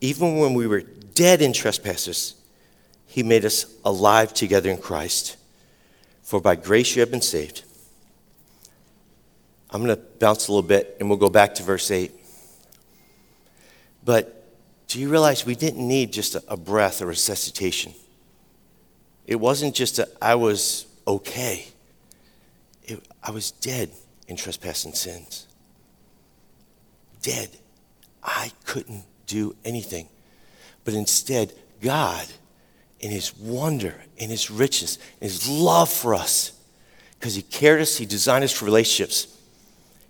even 0.00 0.38
when 0.38 0.54
we 0.54 0.68
were 0.68 0.84
dead 1.18 1.42
in 1.42 1.52
trespasses, 1.52 2.36
he 3.04 3.24
made 3.24 3.44
us 3.44 3.66
alive 3.84 4.32
together 4.32 4.70
in 4.70 4.78
Christ. 4.78 5.36
For 6.22 6.40
by 6.40 6.54
grace 6.54 6.94
you 6.94 7.00
have 7.00 7.10
been 7.10 7.20
saved. 7.20 7.64
I'm 9.68 9.82
going 9.82 9.96
to 9.96 10.00
bounce 10.20 10.46
a 10.46 10.52
little 10.52 10.66
bit 10.66 10.96
and 11.00 11.08
we'll 11.08 11.18
go 11.18 11.28
back 11.28 11.56
to 11.56 11.64
verse 11.64 11.90
8. 11.90 12.12
But 14.04 14.46
do 14.86 15.00
you 15.00 15.10
realize 15.10 15.44
we 15.44 15.56
didn't 15.56 15.86
need 15.88 16.12
just 16.12 16.36
a, 16.36 16.44
a 16.46 16.56
breath 16.56 17.02
or 17.02 17.06
resuscitation? 17.06 17.94
It 19.26 19.40
wasn't 19.40 19.74
just 19.74 19.98
a, 19.98 20.08
I 20.22 20.36
was 20.36 20.86
okay. 21.04 21.66
It, 22.84 23.04
I 23.24 23.32
was 23.32 23.50
dead 23.50 23.90
in 24.28 24.36
trespass 24.36 24.84
and 24.84 24.94
sins. 24.94 25.48
Dead. 27.22 27.50
I 28.22 28.52
couldn't 28.64 29.02
do 29.26 29.56
anything. 29.64 30.08
But 30.88 30.94
instead, 30.94 31.52
God, 31.82 32.26
in 32.98 33.10
His 33.10 33.36
wonder, 33.36 33.94
in 34.16 34.30
His 34.30 34.50
richness, 34.50 34.96
in 35.20 35.26
His 35.26 35.46
love 35.46 35.90
for 35.90 36.14
us, 36.14 36.52
because 37.18 37.34
He 37.34 37.42
cared 37.42 37.82
us, 37.82 37.98
He 37.98 38.06
designed 38.06 38.42
us 38.42 38.54
for 38.54 38.64
relationships, 38.64 39.26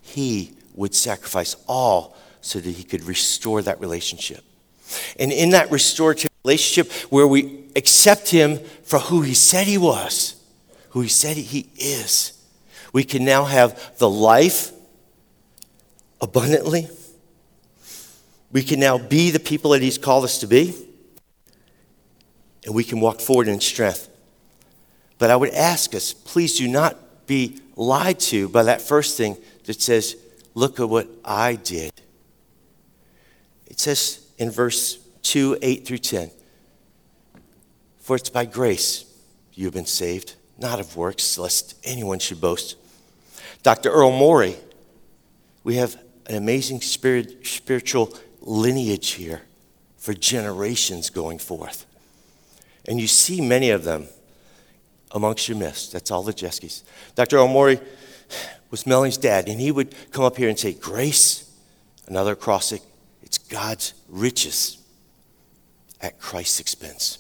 He 0.03 0.53
would 0.77 0.95
sacrifice 0.95 1.57
all 1.67 2.17
so 2.43 2.61
that 2.61 2.71
He 2.71 2.85
could 2.85 3.03
restore 3.03 3.61
that 3.63 3.81
relationship. 3.81 4.45
And 5.19 5.33
in 5.33 5.51
that 5.51 5.69
restorative 5.73 6.31
relationship, 6.45 6.93
where 7.11 7.27
we 7.27 7.65
accept 7.75 8.29
Him 8.29 8.61
for 8.85 9.01
who 9.01 9.23
He 9.23 9.35
said 9.35 9.67
He 9.67 9.79
was, 9.79 10.41
who 10.91 11.01
He 11.01 11.09
said 11.09 11.37
He 11.37 11.71
is, 11.77 12.41
we 12.93 13.03
can 13.03 13.25
now 13.25 13.47
have 13.47 13.99
the 13.99 14.09
life 14.09 14.71
abundantly. 16.21 16.89
We 18.52 18.62
can 18.62 18.81
now 18.81 18.99
be 18.99 19.31
the 19.31 19.40
people 19.40 19.73
that 19.73 19.83
He's 19.83 19.99
called 19.99 20.25
us 20.25 20.38
to 20.38 20.47
be. 20.47 20.75
And 22.64 22.75
we 22.75 22.85
can 22.85 23.00
walk 23.00 23.21
forward 23.21 23.49
in 23.49 23.61
strength. 23.61 24.09
But 25.19 25.31
I 25.31 25.37
would 25.37 25.50
ask 25.50 25.95
us 25.95 26.12
please 26.12 26.57
do 26.59 26.69
not 26.69 27.26
be 27.26 27.61
lied 27.76 28.21
to 28.21 28.49
by 28.49 28.62
that 28.64 28.81
first 28.81 29.17
thing 29.17 29.37
that 29.64 29.81
says, 29.81 30.17
Look 30.55 30.81
at 30.81 30.88
what 30.88 31.09
I 31.25 31.55
did. 31.55 31.93
It 33.67 33.78
says 33.78 34.26
in 34.38 34.50
verse 34.50 34.99
2 35.23 35.59
8 35.62 35.87
through 35.87 35.99
10 35.99 36.31
For 38.00 38.17
it's 38.17 38.31
by 38.31 38.45
grace 38.45 39.05
you 39.55 39.67
have 39.67 39.75
been 39.75 39.87
saved 39.87 40.35
not 40.59 40.81
of 40.81 40.97
works, 40.97 41.38
lest 41.38 41.76
anyone 41.85 42.19
should 42.19 42.40
boast. 42.40 42.76
Dr. 43.62 43.90
Earl 43.90 44.11
Morey, 44.11 44.57
we 45.62 45.76
have 45.76 45.97
an 46.26 46.35
amazing 46.35 46.81
spirit, 46.81 47.47
spiritual 47.47 48.12
lineage 48.49 49.11
here 49.11 49.43
for 49.97 50.14
generations 50.14 51.11
going 51.11 51.38
forth. 51.38 51.87
And 52.87 53.00
you 53.00 53.07
see 53.07 53.40
many 53.40 53.71
of 53.71 53.85
them 53.85 54.09
amongst 55.11 55.49
your 55.49 55.59
midst. 55.59 55.93
That's 55.93 56.11
all 56.11 56.23
the 56.23 56.33
Jeskis. 56.33 56.83
Dr. 57.14 57.37
Morey 57.47 57.81
was 58.71 58.87
Melanie's 58.87 59.19
dad, 59.19 59.49
and 59.49 59.61
he 59.61 59.71
would 59.71 59.95
come 60.11 60.25
up 60.25 60.37
here 60.37 60.49
and 60.49 60.59
say, 60.59 60.73
Grace, 60.73 61.50
another 62.07 62.33
acrostic, 62.33 62.83
it's 63.23 63.38
God's 63.38 63.95
riches 64.09 64.78
at 66.00 66.19
Christ's 66.19 66.61
expense. 66.61 67.19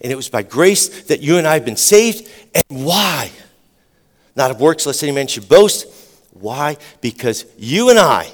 And 0.00 0.12
it 0.12 0.14
was 0.14 0.28
by 0.28 0.42
grace 0.42 1.04
that 1.04 1.20
you 1.20 1.38
and 1.38 1.46
I 1.46 1.54
have 1.54 1.64
been 1.64 1.76
saved. 1.76 2.28
And 2.54 2.86
why? 2.86 3.30
Not 4.36 4.50
of 4.50 4.60
works, 4.60 4.86
lest 4.86 5.02
any 5.02 5.12
man 5.12 5.26
should 5.26 5.48
boast. 5.48 5.86
Why? 6.32 6.76
Because 7.00 7.44
you 7.58 7.90
and 7.90 7.98
I, 7.98 8.30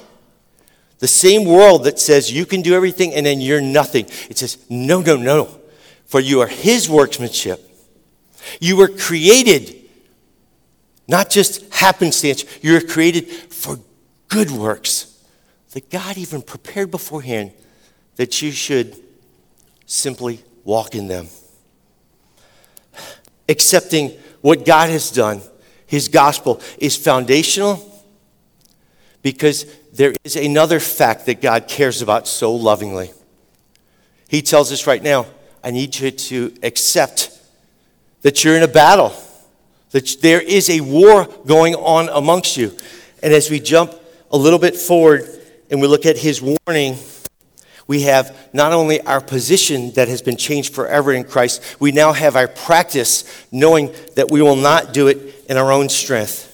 the 1.01 1.07
same 1.07 1.45
world 1.45 1.85
that 1.85 1.99
says 1.99 2.31
you 2.31 2.45
can 2.45 2.61
do 2.61 2.75
everything 2.75 3.13
and 3.15 3.25
then 3.25 3.41
you're 3.41 3.59
nothing, 3.59 4.05
it 4.29 4.37
says, 4.37 4.59
no, 4.69 5.01
no, 5.01 5.17
no. 5.17 5.49
For 6.05 6.19
you 6.19 6.41
are 6.41 6.47
his 6.47 6.87
workmanship. 6.87 7.59
You 8.59 8.77
were 8.77 8.87
created, 8.87 9.75
not 11.07 11.31
just 11.31 11.73
happenstance, 11.73 12.45
you 12.61 12.73
were 12.73 12.81
created 12.81 13.27
for 13.29 13.79
good 14.27 14.51
works 14.51 15.19
that 15.71 15.89
God 15.89 16.19
even 16.19 16.43
prepared 16.43 16.91
beforehand 16.91 17.51
that 18.17 18.43
you 18.43 18.51
should 18.51 18.95
simply 19.87 20.43
walk 20.63 20.93
in 20.93 21.07
them. 21.07 21.29
Accepting 23.49 24.11
what 24.41 24.65
God 24.65 24.91
has 24.91 25.09
done, 25.09 25.41
His 25.87 26.09
gospel, 26.09 26.61
is 26.77 26.95
foundational 26.95 27.87
because 29.23 29.65
there 30.01 30.15
is 30.23 30.35
another 30.35 30.79
fact 30.79 31.27
that 31.27 31.43
God 31.43 31.67
cares 31.67 32.01
about 32.01 32.27
so 32.27 32.55
lovingly. 32.55 33.11
He 34.27 34.41
tells 34.41 34.71
us 34.71 34.87
right 34.87 35.03
now, 35.03 35.27
I 35.63 35.69
need 35.69 35.99
you 35.99 36.09
to 36.09 36.55
accept 36.63 37.39
that 38.23 38.43
you're 38.43 38.57
in 38.57 38.63
a 38.63 38.67
battle, 38.67 39.13
that 39.91 40.17
there 40.23 40.41
is 40.41 40.71
a 40.71 40.81
war 40.81 41.25
going 41.45 41.75
on 41.75 42.09
amongst 42.09 42.57
you. 42.57 42.75
And 43.21 43.31
as 43.31 43.51
we 43.51 43.59
jump 43.59 43.93
a 44.31 44.37
little 44.37 44.57
bit 44.57 44.75
forward 44.75 45.21
and 45.69 45.79
we 45.79 45.87
look 45.87 46.07
at 46.07 46.17
his 46.17 46.41
warning, 46.41 46.97
we 47.85 48.01
have 48.01 48.35
not 48.53 48.73
only 48.73 49.01
our 49.01 49.21
position 49.21 49.91
that 49.91 50.07
has 50.07 50.23
been 50.23 50.35
changed 50.35 50.73
forever 50.73 51.13
in 51.13 51.25
Christ, 51.25 51.75
we 51.79 51.91
now 51.91 52.11
have 52.11 52.35
our 52.35 52.47
practice 52.47 53.23
knowing 53.51 53.93
that 54.15 54.31
we 54.31 54.41
will 54.41 54.55
not 54.55 54.93
do 54.93 55.09
it 55.09 55.45
in 55.47 55.57
our 55.57 55.71
own 55.71 55.89
strength. 55.89 56.50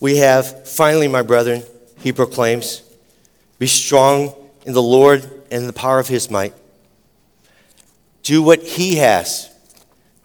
We 0.00 0.18
have, 0.18 0.68
finally, 0.68 1.08
my 1.08 1.22
brethren, 1.22 1.62
he 1.98 2.12
proclaims, 2.12 2.82
be 3.58 3.66
strong 3.66 4.34
in 4.64 4.72
the 4.72 4.82
Lord 4.82 5.24
and 5.50 5.62
in 5.62 5.66
the 5.66 5.72
power 5.72 5.98
of 5.98 6.08
his 6.08 6.30
might. 6.30 6.54
Do 8.22 8.42
what 8.42 8.62
he 8.62 8.96
has. 8.96 9.50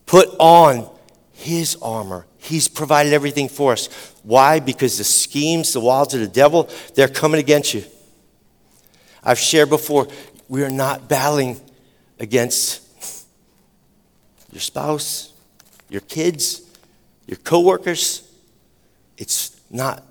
Put 0.06 0.30
on 0.38 0.90
his 1.32 1.76
armor. 1.82 2.28
He's 2.38 2.68
provided 2.68 3.14
everything 3.14 3.50
for 3.50 3.72
us. 3.72 3.88
Why? 4.24 4.60
Because 4.60 4.98
the 4.98 5.04
schemes, 5.04 5.74
the 5.74 5.80
wiles 5.80 6.14
of 6.14 6.20
the 6.20 6.28
devil, 6.28 6.70
they're 6.94 7.08
coming 7.08 7.40
against 7.40 7.74
you. 7.74 7.84
I've 9.24 9.40
shared 9.40 9.70
before, 9.70 10.08
we 10.50 10.64
are 10.64 10.70
not 10.70 11.08
battling 11.08 11.60
against 12.20 12.82
your 14.52 14.62
spouse, 14.62 15.34
your 15.90 16.02
kids, 16.02 16.62
your 17.26 17.38
coworkers. 17.38 18.30
It's 19.18 19.53
not 19.74 20.04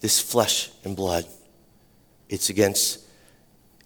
this 0.00 0.20
flesh 0.20 0.70
and 0.82 0.96
blood. 0.96 1.26
It's 2.28 2.50
against, 2.50 3.00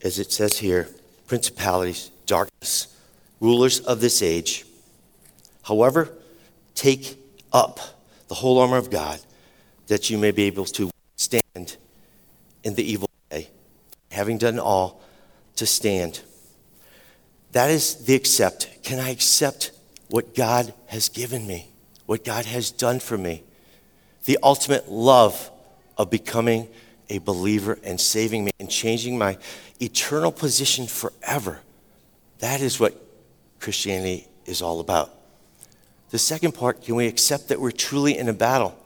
as 0.02 0.18
it 0.18 0.32
says 0.32 0.56
here, 0.56 0.88
principalities, 1.26 2.10
darkness, 2.24 2.96
rulers 3.40 3.80
of 3.80 4.00
this 4.00 4.22
age. 4.22 4.64
However, 5.64 6.10
take 6.74 7.18
up 7.52 7.80
the 8.28 8.34
whole 8.36 8.58
armor 8.58 8.76
of 8.76 8.90
God 8.90 9.20
that 9.88 10.08
you 10.08 10.16
may 10.16 10.30
be 10.30 10.44
able 10.44 10.64
to 10.64 10.90
stand 11.16 11.76
in 12.62 12.74
the 12.74 12.82
evil 12.82 13.08
day, 13.30 13.48
having 14.12 14.38
done 14.38 14.58
all, 14.58 15.02
to 15.56 15.66
stand. 15.66 16.20
That 17.52 17.70
is 17.70 18.04
the 18.04 18.14
accept. 18.14 18.82
Can 18.82 19.00
I 19.00 19.10
accept 19.10 19.72
what 20.08 20.34
God 20.34 20.72
has 20.86 21.08
given 21.08 21.46
me, 21.46 21.70
what 22.06 22.24
God 22.24 22.44
has 22.44 22.70
done 22.70 23.00
for 23.00 23.18
me? 23.18 23.42
The 24.26 24.38
ultimate 24.42 24.90
love 24.90 25.50
of 25.96 26.10
becoming 26.10 26.68
a 27.08 27.18
believer 27.18 27.78
and 27.82 28.00
saving 28.00 28.44
me 28.44 28.50
and 28.58 28.68
changing 28.68 29.16
my 29.16 29.38
eternal 29.80 30.32
position 30.32 30.86
forever. 30.86 31.60
That 32.40 32.60
is 32.60 32.78
what 32.78 33.00
Christianity 33.60 34.26
is 34.44 34.62
all 34.62 34.80
about. 34.80 35.12
The 36.10 36.18
second 36.18 36.52
part, 36.52 36.82
can 36.82 36.96
we 36.96 37.06
accept 37.06 37.48
that 37.48 37.60
we're 37.60 37.70
truly 37.70 38.18
in 38.18 38.28
a 38.28 38.32
battle? 38.32 38.76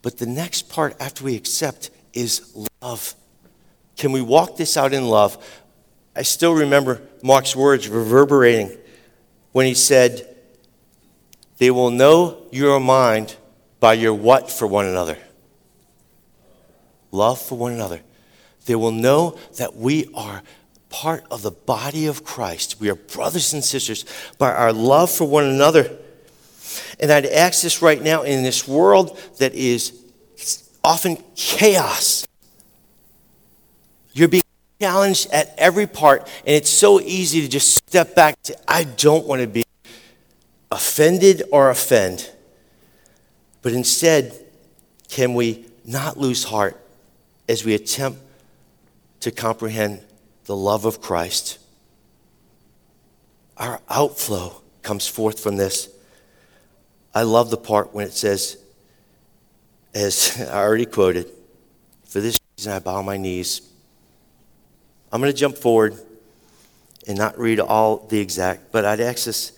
But 0.00 0.18
the 0.18 0.26
next 0.26 0.68
part 0.68 0.96
after 0.98 1.24
we 1.24 1.36
accept 1.36 1.90
is 2.12 2.66
love. 2.80 3.14
Can 3.96 4.12
we 4.12 4.20
walk 4.20 4.56
this 4.56 4.76
out 4.76 4.92
in 4.92 5.06
love? 5.06 5.36
I 6.16 6.22
still 6.22 6.54
remember 6.54 7.02
Mark's 7.22 7.54
words 7.54 7.88
reverberating 7.88 8.76
when 9.52 9.66
he 9.66 9.74
said, 9.74 10.26
They 11.58 11.70
will 11.70 11.90
know 11.90 12.42
your 12.50 12.80
mind 12.80 13.36
By 13.82 13.94
your 13.94 14.14
what 14.14 14.48
for 14.48 14.68
one 14.68 14.86
another? 14.86 15.18
Love 17.10 17.40
for 17.40 17.58
one 17.58 17.72
another. 17.72 18.00
They 18.66 18.76
will 18.76 18.92
know 18.92 19.36
that 19.58 19.74
we 19.74 20.08
are 20.14 20.44
part 20.88 21.24
of 21.32 21.42
the 21.42 21.50
body 21.50 22.06
of 22.06 22.22
Christ. 22.22 22.76
We 22.78 22.90
are 22.90 22.94
brothers 22.94 23.52
and 23.52 23.64
sisters 23.64 24.04
by 24.38 24.52
our 24.52 24.72
love 24.72 25.10
for 25.10 25.26
one 25.26 25.46
another. 25.46 25.98
And 27.00 27.10
I'd 27.10 27.26
ask 27.26 27.62
this 27.64 27.82
right 27.82 28.00
now 28.00 28.22
in 28.22 28.44
this 28.44 28.68
world 28.68 29.18
that 29.38 29.52
is 29.52 30.00
often 30.84 31.16
chaos. 31.34 32.24
You're 34.12 34.28
being 34.28 34.44
challenged 34.80 35.28
at 35.32 35.56
every 35.58 35.88
part, 35.88 36.22
and 36.46 36.54
it's 36.54 36.70
so 36.70 37.00
easy 37.00 37.40
to 37.40 37.48
just 37.48 37.74
step 37.74 38.14
back 38.14 38.40
to, 38.44 38.56
I 38.68 38.84
don't 38.84 39.26
want 39.26 39.42
to 39.42 39.48
be 39.48 39.64
offended 40.70 41.42
or 41.50 41.68
offend. 41.68 42.31
But 43.62 43.72
instead, 43.72 44.38
can 45.08 45.34
we 45.34 45.64
not 45.84 46.18
lose 46.18 46.44
heart 46.44 46.80
as 47.48 47.64
we 47.64 47.74
attempt 47.74 48.20
to 49.20 49.30
comprehend 49.30 50.02
the 50.44 50.56
love 50.56 50.84
of 50.84 51.00
Christ? 51.00 51.58
Our 53.56 53.80
outflow 53.88 54.60
comes 54.82 55.06
forth 55.06 55.38
from 55.38 55.56
this. 55.56 55.88
I 57.14 57.22
love 57.22 57.50
the 57.50 57.56
part 57.56 57.94
when 57.94 58.06
it 58.06 58.12
says, 58.12 58.58
as 59.94 60.40
I 60.50 60.58
already 60.58 60.86
quoted, 60.86 61.30
for 62.04 62.20
this 62.20 62.40
reason 62.56 62.72
I 62.72 62.80
bow 62.80 63.02
my 63.02 63.16
knees. 63.16 63.62
I'm 65.12 65.20
going 65.20 65.32
to 65.32 65.38
jump 65.38 65.56
forward 65.56 65.96
and 67.06 67.18
not 67.18 67.38
read 67.38 67.60
all 67.60 67.98
the 67.98 68.18
exact, 68.18 68.72
but 68.72 68.84
I'd 68.84 69.00
ask 69.00 69.28
us 69.28 69.52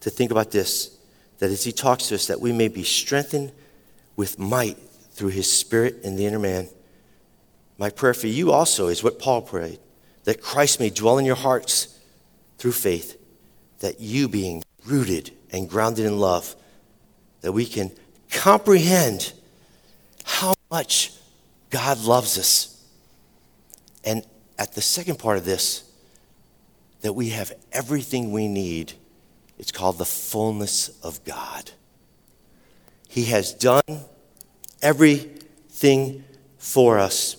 to 0.00 0.10
think 0.10 0.30
about 0.30 0.50
this 0.50 0.96
that 1.42 1.50
as 1.50 1.64
he 1.64 1.72
talks 1.72 2.06
to 2.06 2.14
us, 2.14 2.28
that 2.28 2.40
we 2.40 2.52
may 2.52 2.68
be 2.68 2.84
strengthened 2.84 3.50
with 4.14 4.38
might 4.38 4.78
through 5.10 5.30
his 5.30 5.50
spirit 5.50 5.96
in 6.04 6.14
the 6.14 6.24
inner 6.24 6.38
man. 6.38 6.68
My 7.78 7.90
prayer 7.90 8.14
for 8.14 8.28
you 8.28 8.52
also 8.52 8.86
is 8.86 9.02
what 9.02 9.18
Paul 9.18 9.42
prayed 9.42 9.80
that 10.22 10.40
Christ 10.40 10.78
may 10.78 10.88
dwell 10.88 11.18
in 11.18 11.24
your 11.24 11.34
hearts 11.34 11.98
through 12.58 12.70
faith, 12.70 13.20
that 13.80 13.98
you 13.98 14.28
being 14.28 14.62
rooted 14.86 15.32
and 15.50 15.68
grounded 15.68 16.06
in 16.06 16.16
love, 16.16 16.54
that 17.40 17.50
we 17.50 17.66
can 17.66 17.90
comprehend 18.30 19.32
how 20.22 20.54
much 20.70 21.10
God 21.70 21.98
loves 22.04 22.38
us. 22.38 22.86
And 24.04 24.24
at 24.60 24.74
the 24.76 24.80
second 24.80 25.18
part 25.18 25.38
of 25.38 25.44
this, 25.44 25.82
that 27.00 27.14
we 27.14 27.30
have 27.30 27.52
everything 27.72 28.30
we 28.30 28.46
need. 28.46 28.92
It's 29.62 29.70
called 29.70 29.98
the 29.98 30.04
fullness 30.04 30.88
of 31.04 31.22
God. 31.24 31.70
He 33.08 33.26
has 33.26 33.52
done 33.52 34.00
everything 34.82 36.24
for 36.58 36.98
us. 36.98 37.36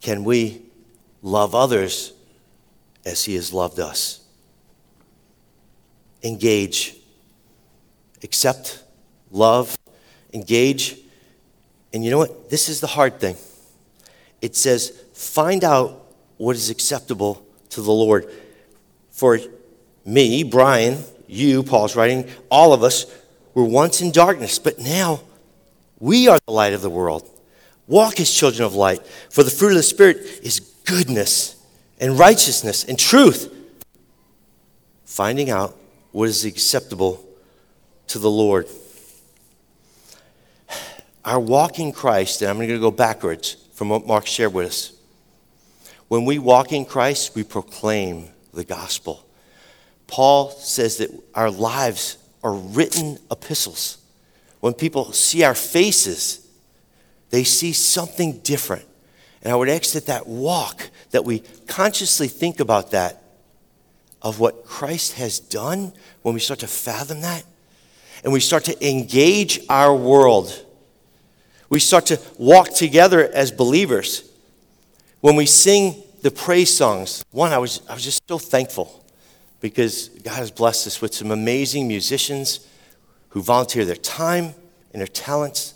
Can 0.00 0.22
we 0.22 0.62
love 1.20 1.52
others 1.52 2.12
as 3.04 3.24
He 3.24 3.34
has 3.34 3.52
loved 3.52 3.80
us? 3.80 4.20
Engage, 6.22 6.94
accept, 8.22 8.84
love, 9.32 9.76
engage. 10.32 10.96
And 11.92 12.04
you 12.04 12.12
know 12.12 12.18
what? 12.18 12.50
This 12.50 12.68
is 12.68 12.80
the 12.80 12.86
hard 12.86 13.18
thing. 13.18 13.34
It 14.40 14.54
says, 14.54 14.90
find 15.12 15.64
out 15.64 16.14
what 16.36 16.54
is 16.54 16.70
acceptable 16.70 17.44
to 17.70 17.82
the 17.82 17.90
Lord. 17.90 18.30
For 19.10 19.40
me, 20.08 20.42
Brian, 20.42 21.04
you, 21.26 21.62
Paul's 21.62 21.94
writing, 21.94 22.28
all 22.50 22.72
of 22.72 22.82
us 22.82 23.06
were 23.54 23.64
once 23.64 24.00
in 24.00 24.10
darkness, 24.10 24.58
but 24.58 24.78
now 24.78 25.20
we 26.00 26.28
are 26.28 26.38
the 26.46 26.52
light 26.52 26.72
of 26.72 26.80
the 26.80 26.90
world. 26.90 27.28
Walk 27.86 28.18
as 28.20 28.32
children 28.32 28.64
of 28.64 28.74
light, 28.74 29.04
for 29.30 29.42
the 29.42 29.50
fruit 29.50 29.70
of 29.70 29.76
the 29.76 29.82
Spirit 29.82 30.16
is 30.42 30.60
goodness 30.84 31.56
and 32.00 32.18
righteousness 32.18 32.84
and 32.84 32.98
truth. 32.98 33.54
Finding 35.04 35.50
out 35.50 35.76
what 36.12 36.28
is 36.28 36.44
acceptable 36.44 37.24
to 38.06 38.18
the 38.18 38.30
Lord. 38.30 38.66
Our 41.24 41.40
walk 41.40 41.78
in 41.78 41.92
Christ, 41.92 42.40
and 42.40 42.50
I'm 42.50 42.56
going 42.56 42.68
to 42.68 42.78
go 42.78 42.90
backwards 42.90 43.56
from 43.74 43.90
what 43.90 44.06
Mark 44.06 44.26
shared 44.26 44.54
with 44.54 44.68
us. 44.68 44.92
When 46.08 46.24
we 46.24 46.38
walk 46.38 46.72
in 46.72 46.86
Christ, 46.86 47.34
we 47.34 47.42
proclaim 47.42 48.28
the 48.54 48.64
gospel. 48.64 49.27
Paul 50.08 50.50
says 50.50 50.96
that 50.96 51.10
our 51.34 51.50
lives 51.50 52.18
are 52.42 52.52
written 52.52 53.18
epistles. 53.30 53.98
When 54.60 54.74
people 54.74 55.12
see 55.12 55.44
our 55.44 55.54
faces, 55.54 56.44
they 57.30 57.44
see 57.44 57.72
something 57.72 58.38
different. 58.38 58.84
And 59.42 59.52
I 59.52 59.56
would 59.56 59.68
ask 59.68 59.92
that 59.92 60.06
that 60.06 60.26
walk, 60.26 60.90
that 61.12 61.24
we 61.24 61.44
consciously 61.68 62.26
think 62.26 62.58
about 62.58 62.90
that, 62.90 63.22
of 64.20 64.40
what 64.40 64.64
Christ 64.64 65.12
has 65.12 65.38
done, 65.38 65.92
when 66.22 66.34
we 66.34 66.40
start 66.40 66.58
to 66.60 66.66
fathom 66.66 67.20
that, 67.20 67.44
and 68.24 68.32
we 68.32 68.40
start 68.40 68.64
to 68.64 68.88
engage 68.88 69.60
our 69.68 69.94
world 69.94 70.64
we 71.68 71.80
start 71.80 72.06
to 72.06 72.20
walk 72.38 72.70
together 72.70 73.28
as 73.32 73.52
believers. 73.52 74.28
When 75.20 75.36
we 75.36 75.46
sing 75.46 76.02
the 76.22 76.30
praise 76.30 76.74
songs, 76.74 77.24
one, 77.30 77.52
I 77.52 77.58
was, 77.58 77.82
I 77.88 77.94
was 77.94 78.04
just 78.04 78.26
so 78.26 78.38
thankful 78.38 79.04
because 79.60 80.08
God 80.08 80.34
has 80.34 80.50
blessed 80.50 80.86
us 80.86 81.00
with 81.00 81.14
some 81.14 81.30
amazing 81.30 81.88
musicians 81.88 82.66
who 83.30 83.42
volunteer 83.42 83.84
their 83.84 83.96
time 83.96 84.54
and 84.92 85.00
their 85.00 85.06
talents 85.06 85.74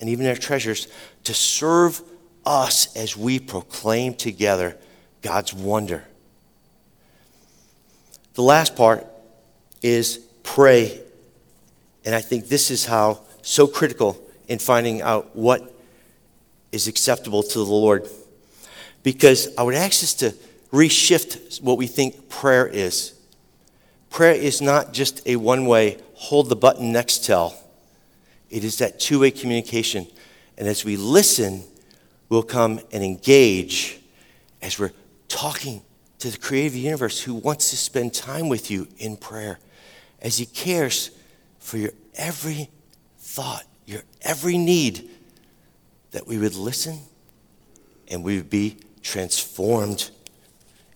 and 0.00 0.08
even 0.08 0.24
their 0.24 0.36
treasures 0.36 0.88
to 1.24 1.34
serve 1.34 2.02
us 2.46 2.94
as 2.96 3.16
we 3.16 3.38
proclaim 3.38 4.14
together 4.14 4.76
God's 5.22 5.54
wonder. 5.54 6.04
The 8.34 8.42
last 8.42 8.76
part 8.76 9.06
is 9.82 10.18
pray. 10.42 11.00
And 12.04 12.14
I 12.14 12.20
think 12.20 12.48
this 12.48 12.70
is 12.70 12.84
how 12.84 13.20
so 13.42 13.66
critical 13.66 14.20
in 14.48 14.58
finding 14.58 15.02
out 15.02 15.34
what 15.34 15.74
is 16.72 16.88
acceptable 16.88 17.42
to 17.42 17.58
the 17.58 17.64
Lord. 17.64 18.08
Because 19.02 19.54
I 19.56 19.62
would 19.62 19.74
ask 19.74 20.02
us 20.02 20.14
to 20.14 20.34
reshift 20.72 21.62
what 21.62 21.78
we 21.78 21.86
think 21.86 22.28
prayer 22.28 22.66
is. 22.66 23.13
Prayer 24.14 24.36
is 24.36 24.62
not 24.62 24.92
just 24.92 25.26
a 25.26 25.34
one 25.34 25.66
way, 25.66 25.98
hold 26.14 26.48
the 26.48 26.54
button 26.54 26.92
next 26.92 27.24
tell. 27.24 27.58
It 28.48 28.62
is 28.62 28.78
that 28.78 29.00
two 29.00 29.18
way 29.18 29.32
communication. 29.32 30.06
And 30.56 30.68
as 30.68 30.84
we 30.84 30.96
listen, 30.96 31.64
we'll 32.28 32.44
come 32.44 32.78
and 32.92 33.02
engage 33.02 33.98
as 34.62 34.78
we're 34.78 34.92
talking 35.26 35.82
to 36.20 36.30
the 36.30 36.68
the 36.68 36.78
universe 36.78 37.20
who 37.22 37.34
wants 37.34 37.70
to 37.70 37.76
spend 37.76 38.14
time 38.14 38.48
with 38.48 38.70
you 38.70 38.86
in 38.98 39.16
prayer, 39.16 39.58
as 40.22 40.38
he 40.38 40.46
cares 40.46 41.10
for 41.58 41.78
your 41.78 41.90
every 42.14 42.70
thought 43.18 43.64
your 43.84 44.02
every 44.22 44.58
need, 44.58 45.10
that 46.12 46.24
we 46.24 46.38
would 46.38 46.54
listen 46.54 47.00
and 48.06 48.22
we 48.22 48.36
would 48.36 48.48
be 48.48 48.76
transformed 49.02 50.12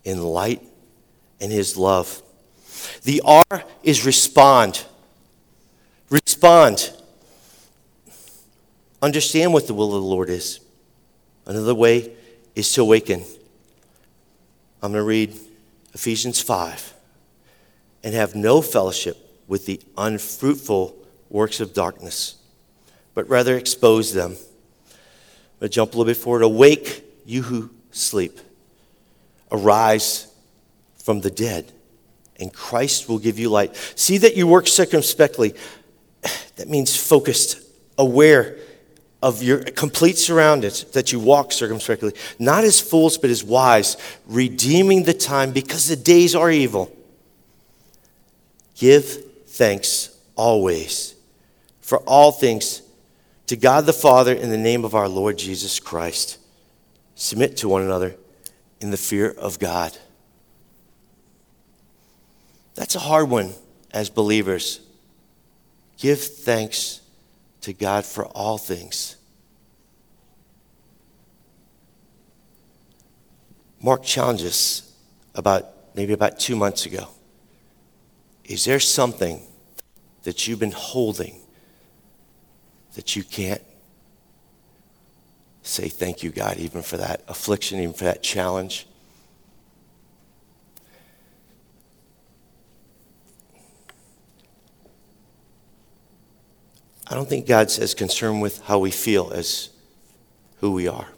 in 0.05 0.23
light 0.23 0.63
and 1.41 1.51
His 1.51 1.77
love. 1.77 2.23
The 3.03 3.23
R 3.25 3.65
is 3.83 4.05
respond. 4.05 4.85
Respond. 6.11 6.93
Understand 9.01 9.53
what 9.53 9.67
the 9.67 9.75
will 9.75 9.95
of 9.95 10.03
the 10.03 10.09
Lord 10.09 10.29
is. 10.29 10.61
Another 11.47 11.75
way 11.75 12.13
is 12.55 12.73
to 12.73 12.83
awaken. 12.83 13.25
I'm 14.83 14.93
going 14.93 15.01
to 15.01 15.03
read 15.03 15.37
Ephesians 15.95 16.41
5 16.41 16.95
and 18.05 18.15
have 18.15 18.35
no 18.35 18.61
fellowship 18.61 19.17
with 19.47 19.67
the 19.67 19.81
unfruitful 19.97 20.97
works 21.31 21.61
of 21.61 21.75
darkness 21.75 22.39
but 23.19 23.29
rather 23.29 23.57
expose 23.57 24.13
them. 24.13 24.31
I'm 24.31 25.59
going 25.59 25.63
to 25.63 25.69
jump 25.71 25.93
a 25.93 25.99
little 25.99 26.09
bit 26.09 26.17
forward. 26.17 26.43
Awake, 26.43 27.03
you 27.27 27.43
who 27.43 27.71
sleep. 27.91 28.39
Arise 29.51 30.33
from 31.03 31.23
the 31.23 31.31
dead, 31.33 31.73
and 32.39 32.53
Christ 32.53 33.09
will 33.09 33.19
give 33.19 33.39
you 33.39 33.49
light. 33.49 33.75
See 33.97 34.19
that 34.19 34.37
you 34.37 34.47
work 34.47 34.67
circumspectly. 34.67 35.55
That 36.57 36.69
means 36.69 36.97
focused, 36.97 37.61
aware 37.97 38.59
of 39.23 39.43
your 39.43 39.59
complete 39.63 40.17
surroundings, 40.17 40.85
that 40.85 41.11
you 41.13 41.19
walk 41.19 41.53
circumspectly, 41.53 42.13
not 42.39 42.65
as 42.65 42.81
fools, 42.81 43.19
but 43.19 43.31
as 43.31 43.43
wise, 43.43 43.97
redeeming 44.27 45.03
the 45.03 45.15
time 45.15 45.53
because 45.53 45.89
the 45.89 45.97
days 45.97 46.35
are 46.35 46.51
evil. 46.51 46.95
Give 48.77 49.05
thanks 49.47 50.17
always 50.37 51.17
for 51.81 51.99
all 52.01 52.31
things 52.31 52.83
to 53.47 53.57
God 53.57 53.87
the 53.87 53.93
Father 53.93 54.33
in 54.33 54.51
the 54.51 54.59
name 54.59 54.85
of 54.85 54.95
our 54.95 55.09
Lord 55.09 55.37
Jesus 55.39 55.81
Christ. 55.81 56.39
Submit 57.17 57.57
to 57.59 57.69
one 57.69 57.83
another 57.83 58.15
in 58.81 58.91
the 58.91 58.97
fear 58.97 59.31
of 59.31 59.59
God. 59.59 59.97
That's 62.79 62.95
a 62.95 63.01
hard 63.01 63.29
one 63.29 63.55
as 63.91 64.09
believers. 64.09 64.79
Give 65.97 66.17
thanks 66.17 67.01
to 67.63 67.73
God 67.73 68.05
for 68.05 68.25
all 68.27 68.57
things. 68.57 69.17
Mark 73.83 74.05
challenged 74.05 74.45
us 74.45 74.95
about 75.35 75.67
maybe 75.97 76.13
about 76.13 76.39
two 76.39 76.55
months 76.55 76.87
ago. 76.87 77.09
Is 78.45 78.65
there 78.65 78.79
something 78.79 79.43
that 80.23 80.47
you've 80.47 80.61
been 80.61 80.71
holding 80.71 81.41
that 82.95 83.17
you 83.17 83.25
can't 83.25 83.63
say 85.65 85.89
thank 85.89 86.23
you, 86.23 86.31
God, 86.31 86.59
even 86.59 86.83
for 86.83 86.97
that 86.97 87.25
affliction, 87.27 87.81
even 87.81 87.95
for 87.95 88.05
that 88.05 88.23
challenge? 88.23 88.87
I 97.11 97.15
don't 97.15 97.29
think 97.29 97.47
God's 97.47 97.79
as 97.79 97.95
concerned 97.95 98.43
with 98.43 98.63
how 98.65 98.79
we 98.79 98.91
feel 98.91 99.31
as 99.33 99.71
who 100.61 100.73
we 100.73 100.89
are. 100.89 101.09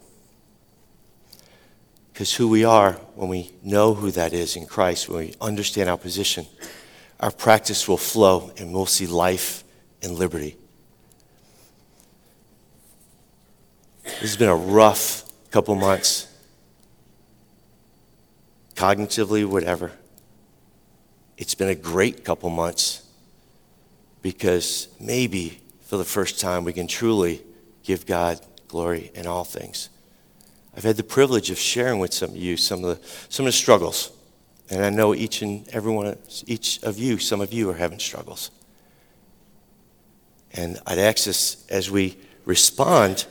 Because 2.13 2.33
who 2.33 2.47
we 2.47 2.63
are, 2.63 2.93
when 3.15 3.29
we 3.29 3.51
know 3.61 3.93
who 3.93 4.11
that 4.11 4.31
is 4.31 4.55
in 4.55 4.65
Christ, 4.65 5.09
when 5.09 5.19
we 5.19 5.35
understand 5.41 5.89
our 5.89 5.97
position, 5.97 6.45
our 7.19 7.31
practice 7.31 7.87
will 7.87 7.97
flow 7.97 8.51
and 8.57 8.73
we'll 8.73 8.85
see 8.85 9.05
life 9.05 9.63
and 10.01 10.13
liberty. 10.13 10.55
This 14.03 14.21
has 14.21 14.37
been 14.37 14.49
a 14.49 14.55
rough 14.55 15.29
couple 15.51 15.75
months, 15.75 16.27
cognitively, 18.75 19.45
whatever. 19.45 19.91
It's 21.37 21.55
been 21.55 21.69
a 21.69 21.75
great 21.75 22.23
couple 22.23 22.49
months 22.49 23.05
because 24.21 24.87
maybe 24.99 25.60
for 25.91 25.97
the 25.97 26.05
first 26.05 26.39
time 26.39 26.63
we 26.63 26.71
can 26.71 26.87
truly 26.87 27.41
give 27.83 28.05
God 28.05 28.39
glory 28.69 29.11
in 29.13 29.27
all 29.27 29.43
things. 29.43 29.89
I've 30.73 30.85
had 30.85 30.95
the 30.95 31.03
privilege 31.03 31.49
of 31.49 31.59
sharing 31.59 31.99
with 31.99 32.13
some 32.13 32.29
of 32.29 32.37
you 32.37 32.55
some 32.55 32.85
of 32.85 32.97
the, 32.97 33.07
some 33.27 33.45
of 33.45 33.49
the 33.49 33.57
struggles. 33.57 34.09
And 34.69 34.85
I 34.85 34.89
know 34.89 35.13
each 35.13 35.41
and 35.41 35.67
every 35.73 35.91
one, 35.91 36.17
each 36.47 36.81
of 36.83 36.97
you, 36.97 37.17
some 37.17 37.41
of 37.41 37.51
you 37.51 37.69
are 37.69 37.73
having 37.73 37.99
struggles. 37.99 38.51
And 40.53 40.79
I'd 40.87 40.97
ask 40.97 41.27
us 41.27 41.65
as 41.67 41.91
we 41.91 42.17
respond 42.45 43.25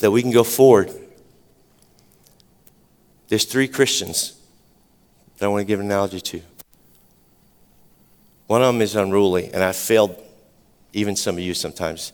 that 0.00 0.10
we 0.10 0.20
can 0.20 0.32
go 0.32 0.44
forward. 0.44 0.92
There's 3.28 3.46
three 3.46 3.66
Christians 3.66 4.38
that 5.38 5.46
I 5.46 5.48
want 5.48 5.62
to 5.62 5.64
give 5.64 5.80
an 5.80 5.86
analogy 5.86 6.20
to. 6.20 6.42
One 8.46 8.60
of 8.60 8.74
them 8.74 8.82
is 8.82 8.94
unruly, 8.94 9.50
and 9.54 9.64
I 9.64 9.72
failed 9.72 10.22
even 10.92 11.16
some 11.16 11.36
of 11.36 11.40
you 11.40 11.54
sometimes. 11.54 12.12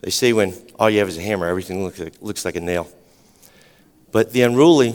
They 0.00 0.10
say 0.10 0.32
when 0.32 0.54
all 0.78 0.88
you 0.88 1.00
have 1.00 1.08
is 1.08 1.18
a 1.18 1.22
hammer, 1.22 1.46
everything 1.46 1.82
looks 1.84 1.98
like, 1.98 2.14
looks 2.20 2.44
like 2.44 2.56
a 2.56 2.60
nail. 2.60 2.88
But 4.12 4.32
the 4.32 4.42
unruly, 4.42 4.94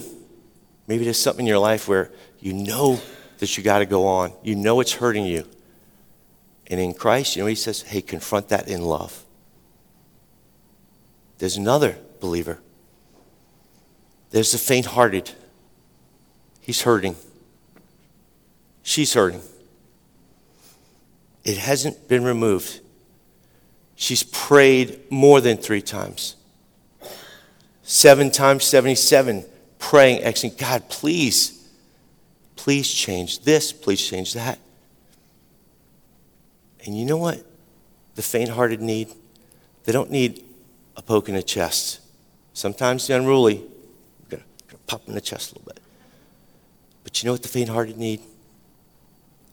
maybe 0.87 1.03
there's 1.03 1.19
something 1.19 1.45
in 1.45 1.49
your 1.49 1.59
life 1.59 1.87
where 1.87 2.09
you 2.39 2.53
know 2.53 2.99
that 3.39 3.57
you 3.57 3.63
got 3.63 3.79
to 3.79 3.85
go 3.85 4.07
on. 4.07 4.33
You 4.43 4.55
know 4.55 4.79
it's 4.79 4.93
hurting 4.93 5.25
you. 5.25 5.45
And 6.67 6.79
in 6.79 6.93
Christ, 6.93 7.35
you 7.35 7.43
know, 7.43 7.47
he 7.47 7.55
says, 7.55 7.81
hey, 7.81 8.01
confront 8.01 8.49
that 8.49 8.67
in 8.67 8.81
love. 8.81 9.23
There's 11.37 11.57
another 11.57 11.97
believer. 12.21 12.59
There's 14.31 14.53
the 14.53 14.57
faint 14.57 14.87
hearted. 14.87 15.31
He's 16.61 16.81
hurting. 16.81 17.17
She's 18.81 19.13
hurting. 19.13 19.41
It 21.43 21.57
hasn't 21.57 22.07
been 22.07 22.23
removed. 22.23 22.79
She's 24.03 24.21
prayed 24.23 24.99
more 25.09 25.39
than 25.39 25.55
three 25.55 25.81
times. 25.81 26.35
Seven 27.83 28.31
times 28.31 28.65
77, 28.65 29.45
praying, 29.79 30.23
asking, 30.23 30.55
God, 30.57 30.89
please, 30.89 31.69
please 32.57 32.93
change 32.93 33.43
this, 33.45 33.71
please 33.71 34.05
change 34.05 34.33
that. 34.33 34.59
And 36.85 36.99
you 36.99 37.05
know 37.05 37.15
what? 37.15 37.45
The 38.15 38.21
faint 38.21 38.49
hearted 38.49 38.81
need? 38.81 39.07
They 39.85 39.93
don't 39.93 40.11
need 40.11 40.43
a 40.97 41.01
poke 41.01 41.29
in 41.29 41.35
the 41.35 41.41
chest. 41.41 42.01
Sometimes 42.51 43.07
the 43.07 43.15
unruly, 43.15 43.63
gonna, 44.27 44.43
gonna 44.67 44.83
pop 44.85 45.07
in 45.07 45.13
the 45.13 45.21
chest 45.21 45.53
a 45.53 45.59
little 45.59 45.71
bit. 45.73 45.81
But 47.05 47.23
you 47.23 47.27
know 47.27 47.31
what 47.31 47.41
the 47.41 47.47
faint 47.47 47.69
hearted 47.69 47.97
need? 47.97 48.19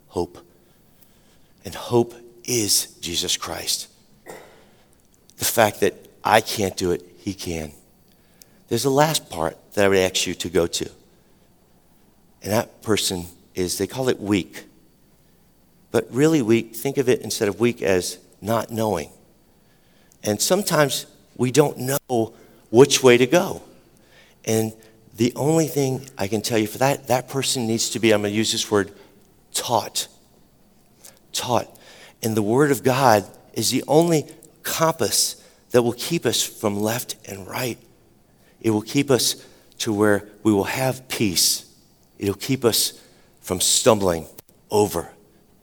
Hope. 0.09 0.45
And 1.65 1.73
hope 1.73 2.15
is 2.43 2.87
Jesus 3.01 3.37
Christ. 3.37 3.87
The 5.41 5.47
fact 5.47 5.81
that 5.81 5.95
I 6.23 6.43
can't 6.43 6.77
do 6.77 6.91
it, 6.91 7.03
He 7.17 7.33
can. 7.33 7.73
There's 8.69 8.85
a 8.85 8.91
last 8.91 9.31
part 9.31 9.57
that 9.73 9.87
I 9.87 9.89
would 9.89 9.97
ask 9.97 10.27
you 10.27 10.35
to 10.35 10.51
go 10.51 10.67
to. 10.67 10.91
And 12.43 12.53
that 12.53 12.83
person 12.83 13.25
is, 13.55 13.79
they 13.79 13.87
call 13.87 14.11
it 14.11 14.21
weak. 14.21 14.65
But 15.93 16.07
really, 16.13 16.43
weak, 16.43 16.77
think 16.77 16.99
of 16.99 17.09
it 17.09 17.23
instead 17.23 17.49
of 17.49 17.59
weak 17.59 17.81
as 17.81 18.19
not 18.43 18.71
knowing. 18.71 19.11
And 20.23 20.43
sometimes 20.43 21.07
we 21.39 21.51
don't 21.51 21.79
know 21.79 22.35
which 22.69 23.03
way 23.03 23.17
to 23.17 23.27
go. 23.27 23.63
And 24.45 24.75
the 25.15 25.33
only 25.37 25.69
thing 25.69 26.07
I 26.19 26.29
can 26.29 26.43
tell 26.43 26.59
you 26.59 26.67
for 26.67 26.79
that, 26.79 27.07
that 27.07 27.31
person 27.31 27.67
needs 27.67 27.89
to 27.91 27.99
be, 27.99 28.13
I'm 28.13 28.21
going 28.21 28.33
to 28.33 28.37
use 28.37 28.53
this 28.53 28.71
word, 28.71 28.93
taught. 29.55 30.07
Taught. 31.33 31.75
And 32.23 32.37
the 32.37 32.43
Word 32.43 32.71
of 32.71 32.83
God 32.83 33.25
is 33.55 33.71
the 33.71 33.83
only 33.89 34.27
compass 34.63 35.43
that 35.71 35.83
will 35.83 35.93
keep 35.93 36.27
us 36.27 36.43
from 36.43 36.81
left 36.81 37.17
and 37.29 37.47
right. 37.47 37.79
It 38.61 38.71
will 38.71 38.83
keep 38.83 39.11
us 39.11 39.45
to 39.79 39.93
where 39.93 40.29
we 40.43 40.53
will 40.53 40.65
have 40.65 41.09
peace. 41.09 41.65
It'll 42.19 42.35
keep 42.35 42.65
us 42.65 43.01
from 43.41 43.61
stumbling 43.61 44.27
over 44.71 45.11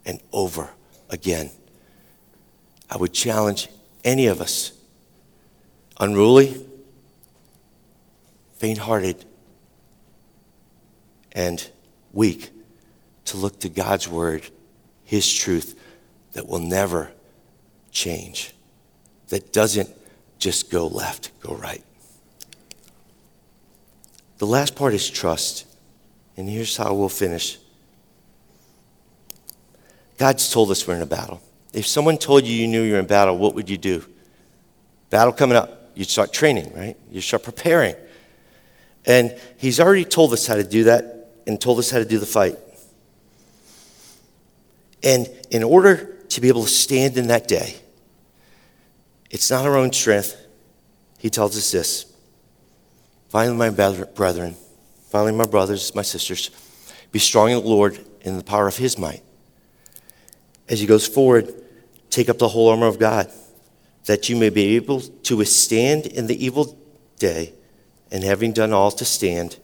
and 0.05 0.21
over 0.31 0.69
again. 1.09 1.51
I 2.89 2.97
would 2.97 3.13
challenge 3.13 3.67
any 4.03 4.27
of 4.27 4.41
us, 4.41 4.71
unruly, 5.99 6.65
faint 8.55 8.79
hearted, 8.79 9.25
and 11.33 11.69
weak, 12.13 12.49
to 13.25 13.37
look 13.37 13.59
to 13.59 13.69
God's 13.69 14.07
word, 14.07 14.43
His 15.03 15.31
truth 15.31 15.79
that 16.31 16.47
will 16.47 16.59
never 16.59 17.11
change, 17.91 18.53
that 19.29 19.51
doesn't 19.53 19.89
just 20.39 20.69
go 20.69 20.87
left, 20.87 21.31
go 21.41 21.55
right. 21.55 21.83
The 24.37 24.45
last 24.45 24.75
part 24.75 24.93
is 24.93 25.09
trust. 25.09 25.65
And 26.35 26.47
here's 26.47 26.77
how 26.77 26.93
we'll 26.93 27.09
finish 27.09 27.57
God's 30.17 30.51
told 30.51 30.71
us 30.71 30.87
we're 30.87 30.95
in 30.95 31.01
a 31.01 31.07
battle. 31.07 31.41
If 31.73 31.85
someone 31.85 32.17
told 32.17 32.45
you 32.45 32.55
you 32.55 32.67
knew 32.67 32.81
you're 32.81 32.99
in 32.99 33.05
battle, 33.05 33.37
what 33.37 33.53
would 33.55 33.69
you 33.69 33.77
do? 33.77 34.03
Battle 35.09 35.31
coming 35.31 35.57
up, 35.57 35.91
you'd 35.95 36.09
start 36.09 36.33
training, 36.33 36.73
right? 36.75 36.97
You 37.11 37.21
start 37.21 37.43
preparing. 37.43 37.95
And 39.05 39.37
He's 39.57 39.79
already 39.79 40.05
told 40.05 40.33
us 40.33 40.47
how 40.47 40.55
to 40.55 40.63
do 40.63 40.85
that 40.85 41.29
and 41.45 41.61
told 41.61 41.79
us 41.79 41.91
how 41.91 41.99
to 41.99 42.05
do 42.05 42.17
the 42.17 42.25
fight. 42.25 42.57
And 45.03 45.29
in 45.51 45.63
order 45.63 46.17
to 46.29 46.41
be 46.41 46.47
able 46.47 46.63
to 46.63 46.69
stand 46.69 47.17
in 47.17 47.27
that 47.27 47.47
day, 47.47 47.75
it's 49.29 49.51
not 49.51 49.65
our 49.65 49.75
own 49.77 49.91
strength. 49.91 50.35
He 51.17 51.29
tells 51.29 51.57
us 51.57 51.71
this 51.71 52.05
Finally, 53.29 53.57
my 53.57 53.69
brethren, 53.69 54.55
finally, 55.09 55.33
my 55.33 55.45
brothers, 55.45 55.93
my 55.93 56.01
sisters, 56.01 56.49
be 57.11 57.19
strong 57.19 57.51
in 57.51 57.61
the 57.61 57.67
Lord 57.67 57.99
in 58.21 58.37
the 58.37 58.43
power 58.43 58.67
of 58.67 58.77
his 58.77 58.97
might. 58.97 59.21
As 60.69 60.79
he 60.79 60.85
goes 60.85 61.07
forward, 61.07 61.53
take 62.09 62.29
up 62.29 62.37
the 62.37 62.47
whole 62.49 62.69
armor 62.69 62.87
of 62.87 62.99
God, 62.99 63.31
that 64.05 64.29
you 64.29 64.35
may 64.35 64.49
be 64.49 64.75
able 64.75 65.01
to 65.01 65.37
withstand 65.37 66.05
in 66.05 66.27
the 66.27 66.45
evil 66.45 66.77
day, 67.17 67.53
and 68.11 68.23
having 68.23 68.53
done 68.53 68.71
all 68.71 68.91
to 68.91 69.05
stand. 69.05 69.57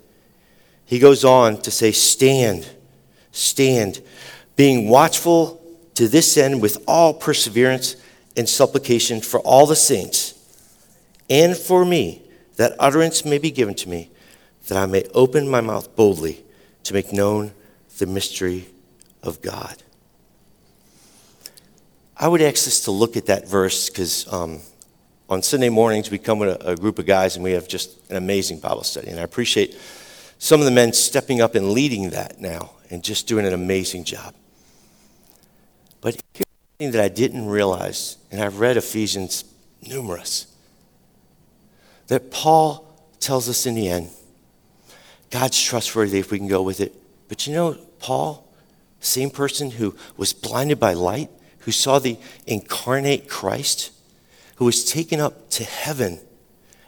He 0.86 1.00
goes 1.00 1.24
on 1.24 1.62
to 1.62 1.72
say, 1.72 1.92
Stand, 1.92 2.70
stand, 3.32 4.02
being 4.56 4.90
watchful 4.90 5.62
to 5.96 6.08
this 6.08 6.38
end 6.38 6.62
with 6.62 6.84
all 6.88 7.14
perseverance 7.14 7.96
and 8.36 8.48
supplication 8.48 9.22
for 9.22 9.40
all 9.42 9.66
the 9.66 9.76
saints 9.76 10.34
and 11.30 11.56
for 11.56 11.86
me 11.86 12.22
that 12.56 12.76
utterance 12.80 13.26
may 13.26 13.38
be 13.38 13.52
given 13.52 13.74
to 13.76 13.90
me, 13.90 14.10
that 14.68 14.78
I 14.78 14.86
may 14.86 15.04
open 15.14 15.48
my 15.48 15.62
mouth 15.62 15.96
boldly 15.96 16.44
to 16.84 16.94
make 16.94 17.12
known 17.12 17.52
the 17.98 18.06
mystery 18.06 18.68
of 19.22 19.42
God. 19.42 19.82
I 22.16 22.28
would 22.28 22.42
ask 22.42 22.68
us 22.68 22.82
to 22.82 22.92
look 22.92 23.18
at 23.18 23.26
that 23.26 23.48
verse 23.48 23.90
because 23.90 24.32
um, 24.32 24.60
on 25.30 25.42
Sunday 25.42 25.70
mornings 25.70 26.12
we 26.12 26.20
come 26.20 26.40
with 26.40 26.62
a, 26.62 26.72
a 26.72 26.76
group 26.76 27.00
of 27.00 27.06
guys 27.06 27.36
and 27.36 27.44
we 27.44 27.54
have 27.54 27.68
just 27.68 27.98
an 28.10 28.18
amazing 28.18 28.60
Bible 28.60 28.84
study. 28.84 29.10
And 29.10 29.20
I 29.20 29.24
appreciate 29.24 29.78
some 30.38 30.60
of 30.60 30.66
the 30.66 30.72
men 30.72 30.94
stepping 30.94 31.42
up 31.42 31.56
and 31.56 31.72
leading 31.72 32.12
that 32.12 32.40
now 32.40 32.72
and 32.90 33.04
just 33.04 33.28
doing 33.28 33.46
an 33.46 33.54
amazing 33.54 34.04
job. 34.04 34.36
But 36.02 36.22
here's 36.34 36.46
that 36.92 37.04
I 37.04 37.10
didn't 37.10 37.48
realize, 37.48 38.18
and 38.32 38.42
I've 38.42 38.60
read 38.60 38.78
Ephesians 38.78 39.46
numerous, 39.82 40.48
that 42.08 42.32
Paul 42.32 42.88
tells 43.20 43.48
us 43.48 43.66
in 43.66 43.76
the 43.76 43.90
end 43.90 44.10
God's 45.32 45.62
trustworthy 45.62 46.20
if 46.20 46.32
we 46.32 46.38
can 46.38 46.48
go 46.48 46.62
with 46.62 46.80
it. 46.80 46.94
But 47.28 47.48
you 47.48 47.54
know, 47.54 47.74
Paul, 48.00 48.48
same 49.00 49.30
person 49.30 49.72
who 49.72 49.96
was 50.16 50.34
blinded 50.34 50.80
by 50.80 50.94
light, 50.94 51.30
who 51.60 51.72
saw 51.72 52.00
the 52.00 52.18
incarnate 52.46 53.28
Christ, 53.28 53.92
who 54.58 54.66
was 54.66 54.86
taken 54.86 55.20
up 55.20 55.50
to 55.52 55.64
heaven 55.64 56.20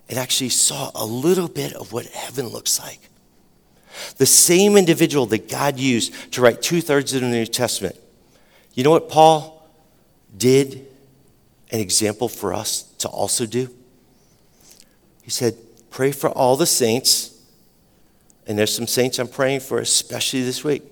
and 0.07 0.19
actually 0.19 0.49
saw 0.49 0.91
a 0.93 1.05
little 1.05 1.47
bit 1.47 1.73
of 1.73 1.91
what 1.91 2.05
heaven 2.05 2.47
looks 2.47 2.79
like. 2.79 2.99
The 4.17 4.25
same 4.25 4.77
individual 4.77 5.25
that 5.27 5.49
God 5.49 5.79
used 5.79 6.13
to 6.33 6.41
write 6.41 6.61
two 6.61 6.81
thirds 6.81 7.13
of 7.13 7.21
the 7.21 7.27
New 7.27 7.45
Testament. 7.45 7.95
You 8.73 8.83
know 8.83 8.91
what 8.91 9.09
Paul 9.09 9.54
did 10.35 10.87
an 11.71 11.79
example 11.79 12.27
for 12.27 12.53
us 12.53 12.83
to 12.99 13.07
also 13.07 13.45
do? 13.45 13.69
He 15.23 15.31
said, 15.31 15.55
Pray 15.89 16.11
for 16.11 16.29
all 16.29 16.57
the 16.57 16.65
saints. 16.65 17.31
And 18.45 18.59
there's 18.59 18.75
some 18.75 18.85
saints 18.85 19.17
I'm 19.17 19.29
praying 19.29 19.61
for, 19.61 19.79
especially 19.79 20.43
this 20.43 20.63
week. 20.63 20.83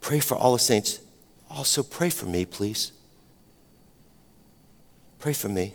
Pray 0.00 0.18
for 0.18 0.36
all 0.36 0.52
the 0.54 0.58
saints. 0.58 1.00
Also, 1.48 1.82
pray 1.82 2.10
for 2.10 2.26
me, 2.26 2.44
please. 2.44 2.92
Pray 5.18 5.32
for 5.32 5.48
me. 5.48 5.74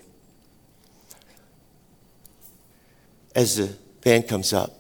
As 3.34 3.56
the 3.56 3.76
band 4.02 4.28
comes 4.28 4.54
up 4.54 4.72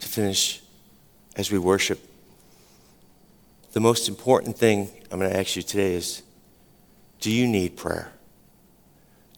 to 0.00 0.08
finish 0.08 0.60
as 1.36 1.50
we 1.50 1.58
worship, 1.58 2.00
the 3.78 3.82
most 3.82 4.08
important 4.08 4.58
thing 4.58 4.90
I'm 5.08 5.20
going 5.20 5.30
to 5.30 5.38
ask 5.38 5.54
you 5.54 5.62
today 5.62 5.94
is 5.94 6.24
do 7.20 7.30
you 7.30 7.46
need 7.46 7.76
prayer? 7.76 8.10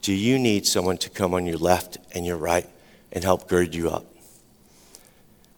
Do 0.01 0.15
you 0.15 0.39
need 0.39 0.67
someone 0.67 0.97
to 0.97 1.11
come 1.11 1.35
on 1.35 1.45
your 1.45 1.59
left 1.59 1.99
and 2.13 2.25
your 2.25 2.39
right 2.39 2.67
and 3.13 3.23
help 3.23 3.49
gird 3.49 3.75
you 3.75 3.91
up? 3.91 4.07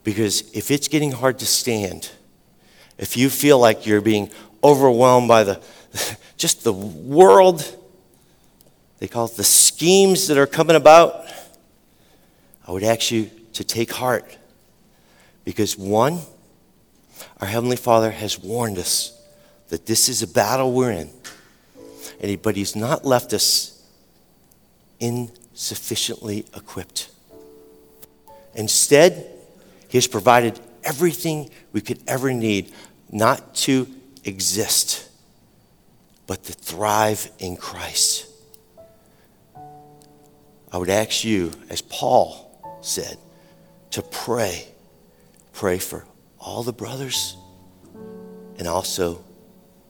Because 0.03 0.51
if 0.51 0.73
it's 0.73 0.88
getting 0.88 1.12
hard 1.12 1.38
to 1.38 1.47
stand, 1.47 2.11
if 2.99 3.16
you 3.16 3.31
feel 3.31 3.57
like 3.57 3.87
you're 3.87 4.01
being 4.01 4.31
overwhelmed 4.64 5.29
by 5.29 5.45
the 5.45 5.62
just 6.37 6.64
the 6.64 6.73
world, 6.73 7.64
they 8.99 9.07
call 9.07 9.27
it 9.27 9.37
the 9.37 9.45
schemes 9.45 10.27
that 10.27 10.37
are 10.38 10.49
coming 10.49 10.75
about, 10.75 11.25
I 12.66 12.73
would 12.73 12.83
ask 12.83 13.12
you 13.12 13.31
to 13.53 13.62
take 13.62 13.92
heart. 13.92 14.37
Because 15.45 15.79
one, 15.79 16.18
our 17.40 17.48
Heavenly 17.48 17.76
Father 17.76 18.11
has 18.11 18.38
warned 18.38 18.78
us 18.78 19.18
that 19.68 19.87
this 19.87 20.08
is 20.08 20.22
a 20.22 20.26
battle 20.26 20.72
we're 20.72 20.90
in. 20.90 21.11
And 22.20 22.42
but 22.42 22.56
He's 22.56 22.76
not 22.76 23.04
left 23.04 23.32
us 23.32 23.82
insufficiently 25.00 26.44
equipped. 26.56 27.11
Instead, 28.54 29.26
He 29.88 29.98
has 29.98 30.06
provided 30.06 30.61
everything 30.85 31.50
we 31.72 31.80
could 31.80 32.00
ever 32.06 32.32
need, 32.32 32.72
not 33.11 33.54
to 33.54 33.87
exist, 34.24 35.08
but 36.26 36.44
to 36.44 36.52
thrive 36.52 37.30
in 37.38 37.56
Christ. 37.56 38.26
I 40.72 40.78
would 40.78 40.88
ask 40.88 41.24
you, 41.24 41.52
as 41.68 41.82
Paul 41.82 42.78
said, 42.80 43.18
to 43.90 44.02
pray. 44.02 44.66
Pray 45.52 45.78
for 45.78 46.04
all 46.42 46.62
the 46.62 46.72
brothers 46.72 47.37
and 48.59 48.66
also 48.66 49.24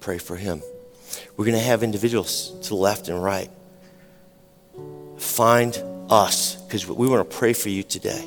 pray 0.01 0.19
for 0.19 0.37
him. 0.37 0.62
We're 1.37 1.47
going 1.47 1.57
to 1.57 1.65
have 1.65 1.83
individuals 1.83 2.53
to 2.62 2.69
the 2.71 2.75
left 2.77 3.09
and 3.09 3.23
right. 3.23 3.51
Find 5.19 5.77
us 6.11 6.57
because 6.62 6.87
we 6.87 7.09
want 7.09 7.29
to 7.29 7.37
pray 7.37 7.53
for 7.53 7.69
you 7.69 7.83
today. 7.83 8.25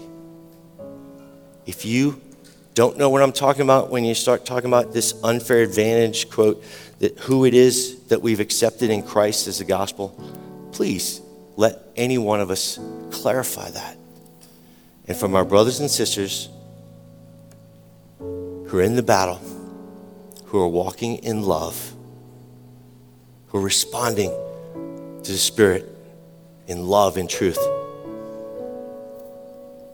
If 1.65 1.85
you 1.85 2.21
don't 2.73 2.97
know 2.97 3.09
what 3.09 3.21
I'm 3.21 3.31
talking 3.31 3.61
about 3.61 3.89
when 3.89 4.03
you 4.03 4.13
start 4.13 4.45
talking 4.45 4.69
about 4.69 4.91
this 4.91 5.13
unfair 5.23 5.61
advantage 5.61 6.29
quote, 6.29 6.63
that 6.99 7.17
who 7.19 7.45
it 7.45 7.53
is 7.53 8.03
that 8.05 8.21
we've 8.21 8.39
accepted 8.39 8.89
in 8.89 9.03
Christ 9.03 9.47
as 9.47 9.59
the 9.59 9.65
gospel, 9.65 10.09
please 10.71 11.21
let 11.57 11.79
any 11.95 12.17
one 12.17 12.41
of 12.41 12.51
us 12.51 12.79
clarify 13.11 13.69
that. 13.69 13.97
And 15.07 15.15
from 15.15 15.35
our 15.35 15.45
brothers 15.45 15.79
and 15.79 15.89
sisters 15.89 16.49
who 18.75 18.81
are 18.81 18.83
in 18.83 18.97
the 18.97 19.03
battle, 19.03 19.39
who 20.47 20.59
are 20.59 20.67
walking 20.67 21.15
in 21.19 21.41
love, 21.41 21.93
who 23.47 23.57
are 23.57 23.61
responding 23.61 24.29
to 25.23 25.31
the 25.31 25.37
Spirit 25.37 25.87
in 26.67 26.85
love 26.85 27.15
and 27.15 27.29
truth, 27.29 27.57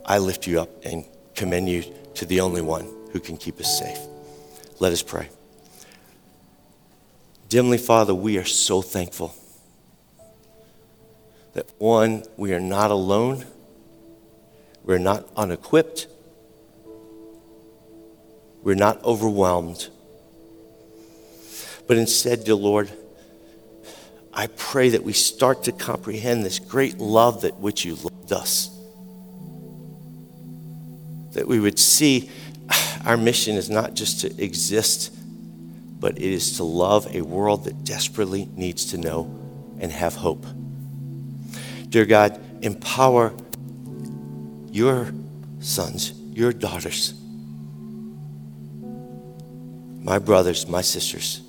I 0.04 0.18
lift 0.18 0.48
you 0.48 0.60
up 0.60 0.68
and 0.84 1.04
commend 1.36 1.68
you 1.68 1.84
to 2.14 2.26
the 2.26 2.40
only 2.40 2.60
one 2.60 2.92
who 3.12 3.20
can 3.20 3.36
keep 3.36 3.60
us 3.60 3.78
safe. 3.78 4.00
Let 4.80 4.92
us 4.92 5.00
pray. 5.00 5.28
Dimly, 7.48 7.78
Father, 7.78 8.16
we 8.16 8.36
are 8.36 8.44
so 8.44 8.82
thankful 8.82 9.32
that 11.52 11.70
one, 11.78 12.24
we 12.36 12.52
are 12.52 12.58
not 12.58 12.90
alone, 12.90 13.44
we're 14.82 14.98
not 14.98 15.24
unequipped, 15.36 16.08
we're 18.62 18.74
not 18.74 19.02
overwhelmed. 19.04 19.88
But 21.86 21.96
instead, 21.96 22.44
dear 22.44 22.54
Lord, 22.54 22.90
I 24.32 24.46
pray 24.46 24.90
that 24.90 25.02
we 25.02 25.12
start 25.12 25.64
to 25.64 25.72
comprehend 25.72 26.44
this 26.44 26.58
great 26.58 26.98
love 26.98 27.42
that 27.42 27.56
which 27.58 27.84
you 27.84 27.96
loved 27.96 28.32
us. 28.32 28.70
That 31.32 31.46
we 31.46 31.60
would 31.60 31.78
see 31.78 32.30
our 33.04 33.16
mission 33.16 33.56
is 33.56 33.68
not 33.68 33.94
just 33.94 34.20
to 34.20 34.42
exist, 34.42 35.12
but 36.00 36.16
it 36.16 36.22
is 36.22 36.56
to 36.56 36.64
love 36.64 37.14
a 37.14 37.22
world 37.22 37.64
that 37.64 37.84
desperately 37.84 38.48
needs 38.56 38.86
to 38.86 38.98
know 38.98 39.24
and 39.80 39.90
have 39.92 40.14
hope. 40.14 40.46
Dear 41.88 42.06
God, 42.06 42.40
empower 42.62 43.34
your 44.70 45.12
sons, 45.60 46.12
your 46.32 46.52
daughters, 46.52 47.14
my 50.02 50.18
brothers, 50.18 50.66
my 50.66 50.80
sisters, 50.80 51.40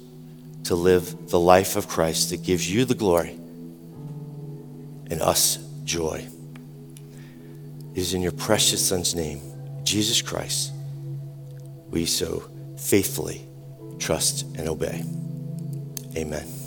to 0.66 0.76
live 0.76 1.30
the 1.30 1.40
life 1.40 1.76
of 1.76 1.88
Christ 1.88 2.30
that 2.30 2.44
gives 2.44 2.72
you 2.72 2.86
the 2.86 2.96
glory 2.96 3.32
and 5.10 5.22
us 5.22 5.58
joy. 5.84 6.26
It 7.94 8.00
is 8.00 8.14
in 8.14 8.22
your 8.22 8.32
precious 8.32 8.88
Son's 8.88 9.16
name, 9.16 9.42
Jesus 9.84 10.22
Christ, 10.22 10.72
we 11.90 12.06
so 12.06 12.50
faithfully 12.78 13.46
trust 14.00 14.46
and 14.56 14.68
obey. 14.68 15.04
Amen. 16.16 16.63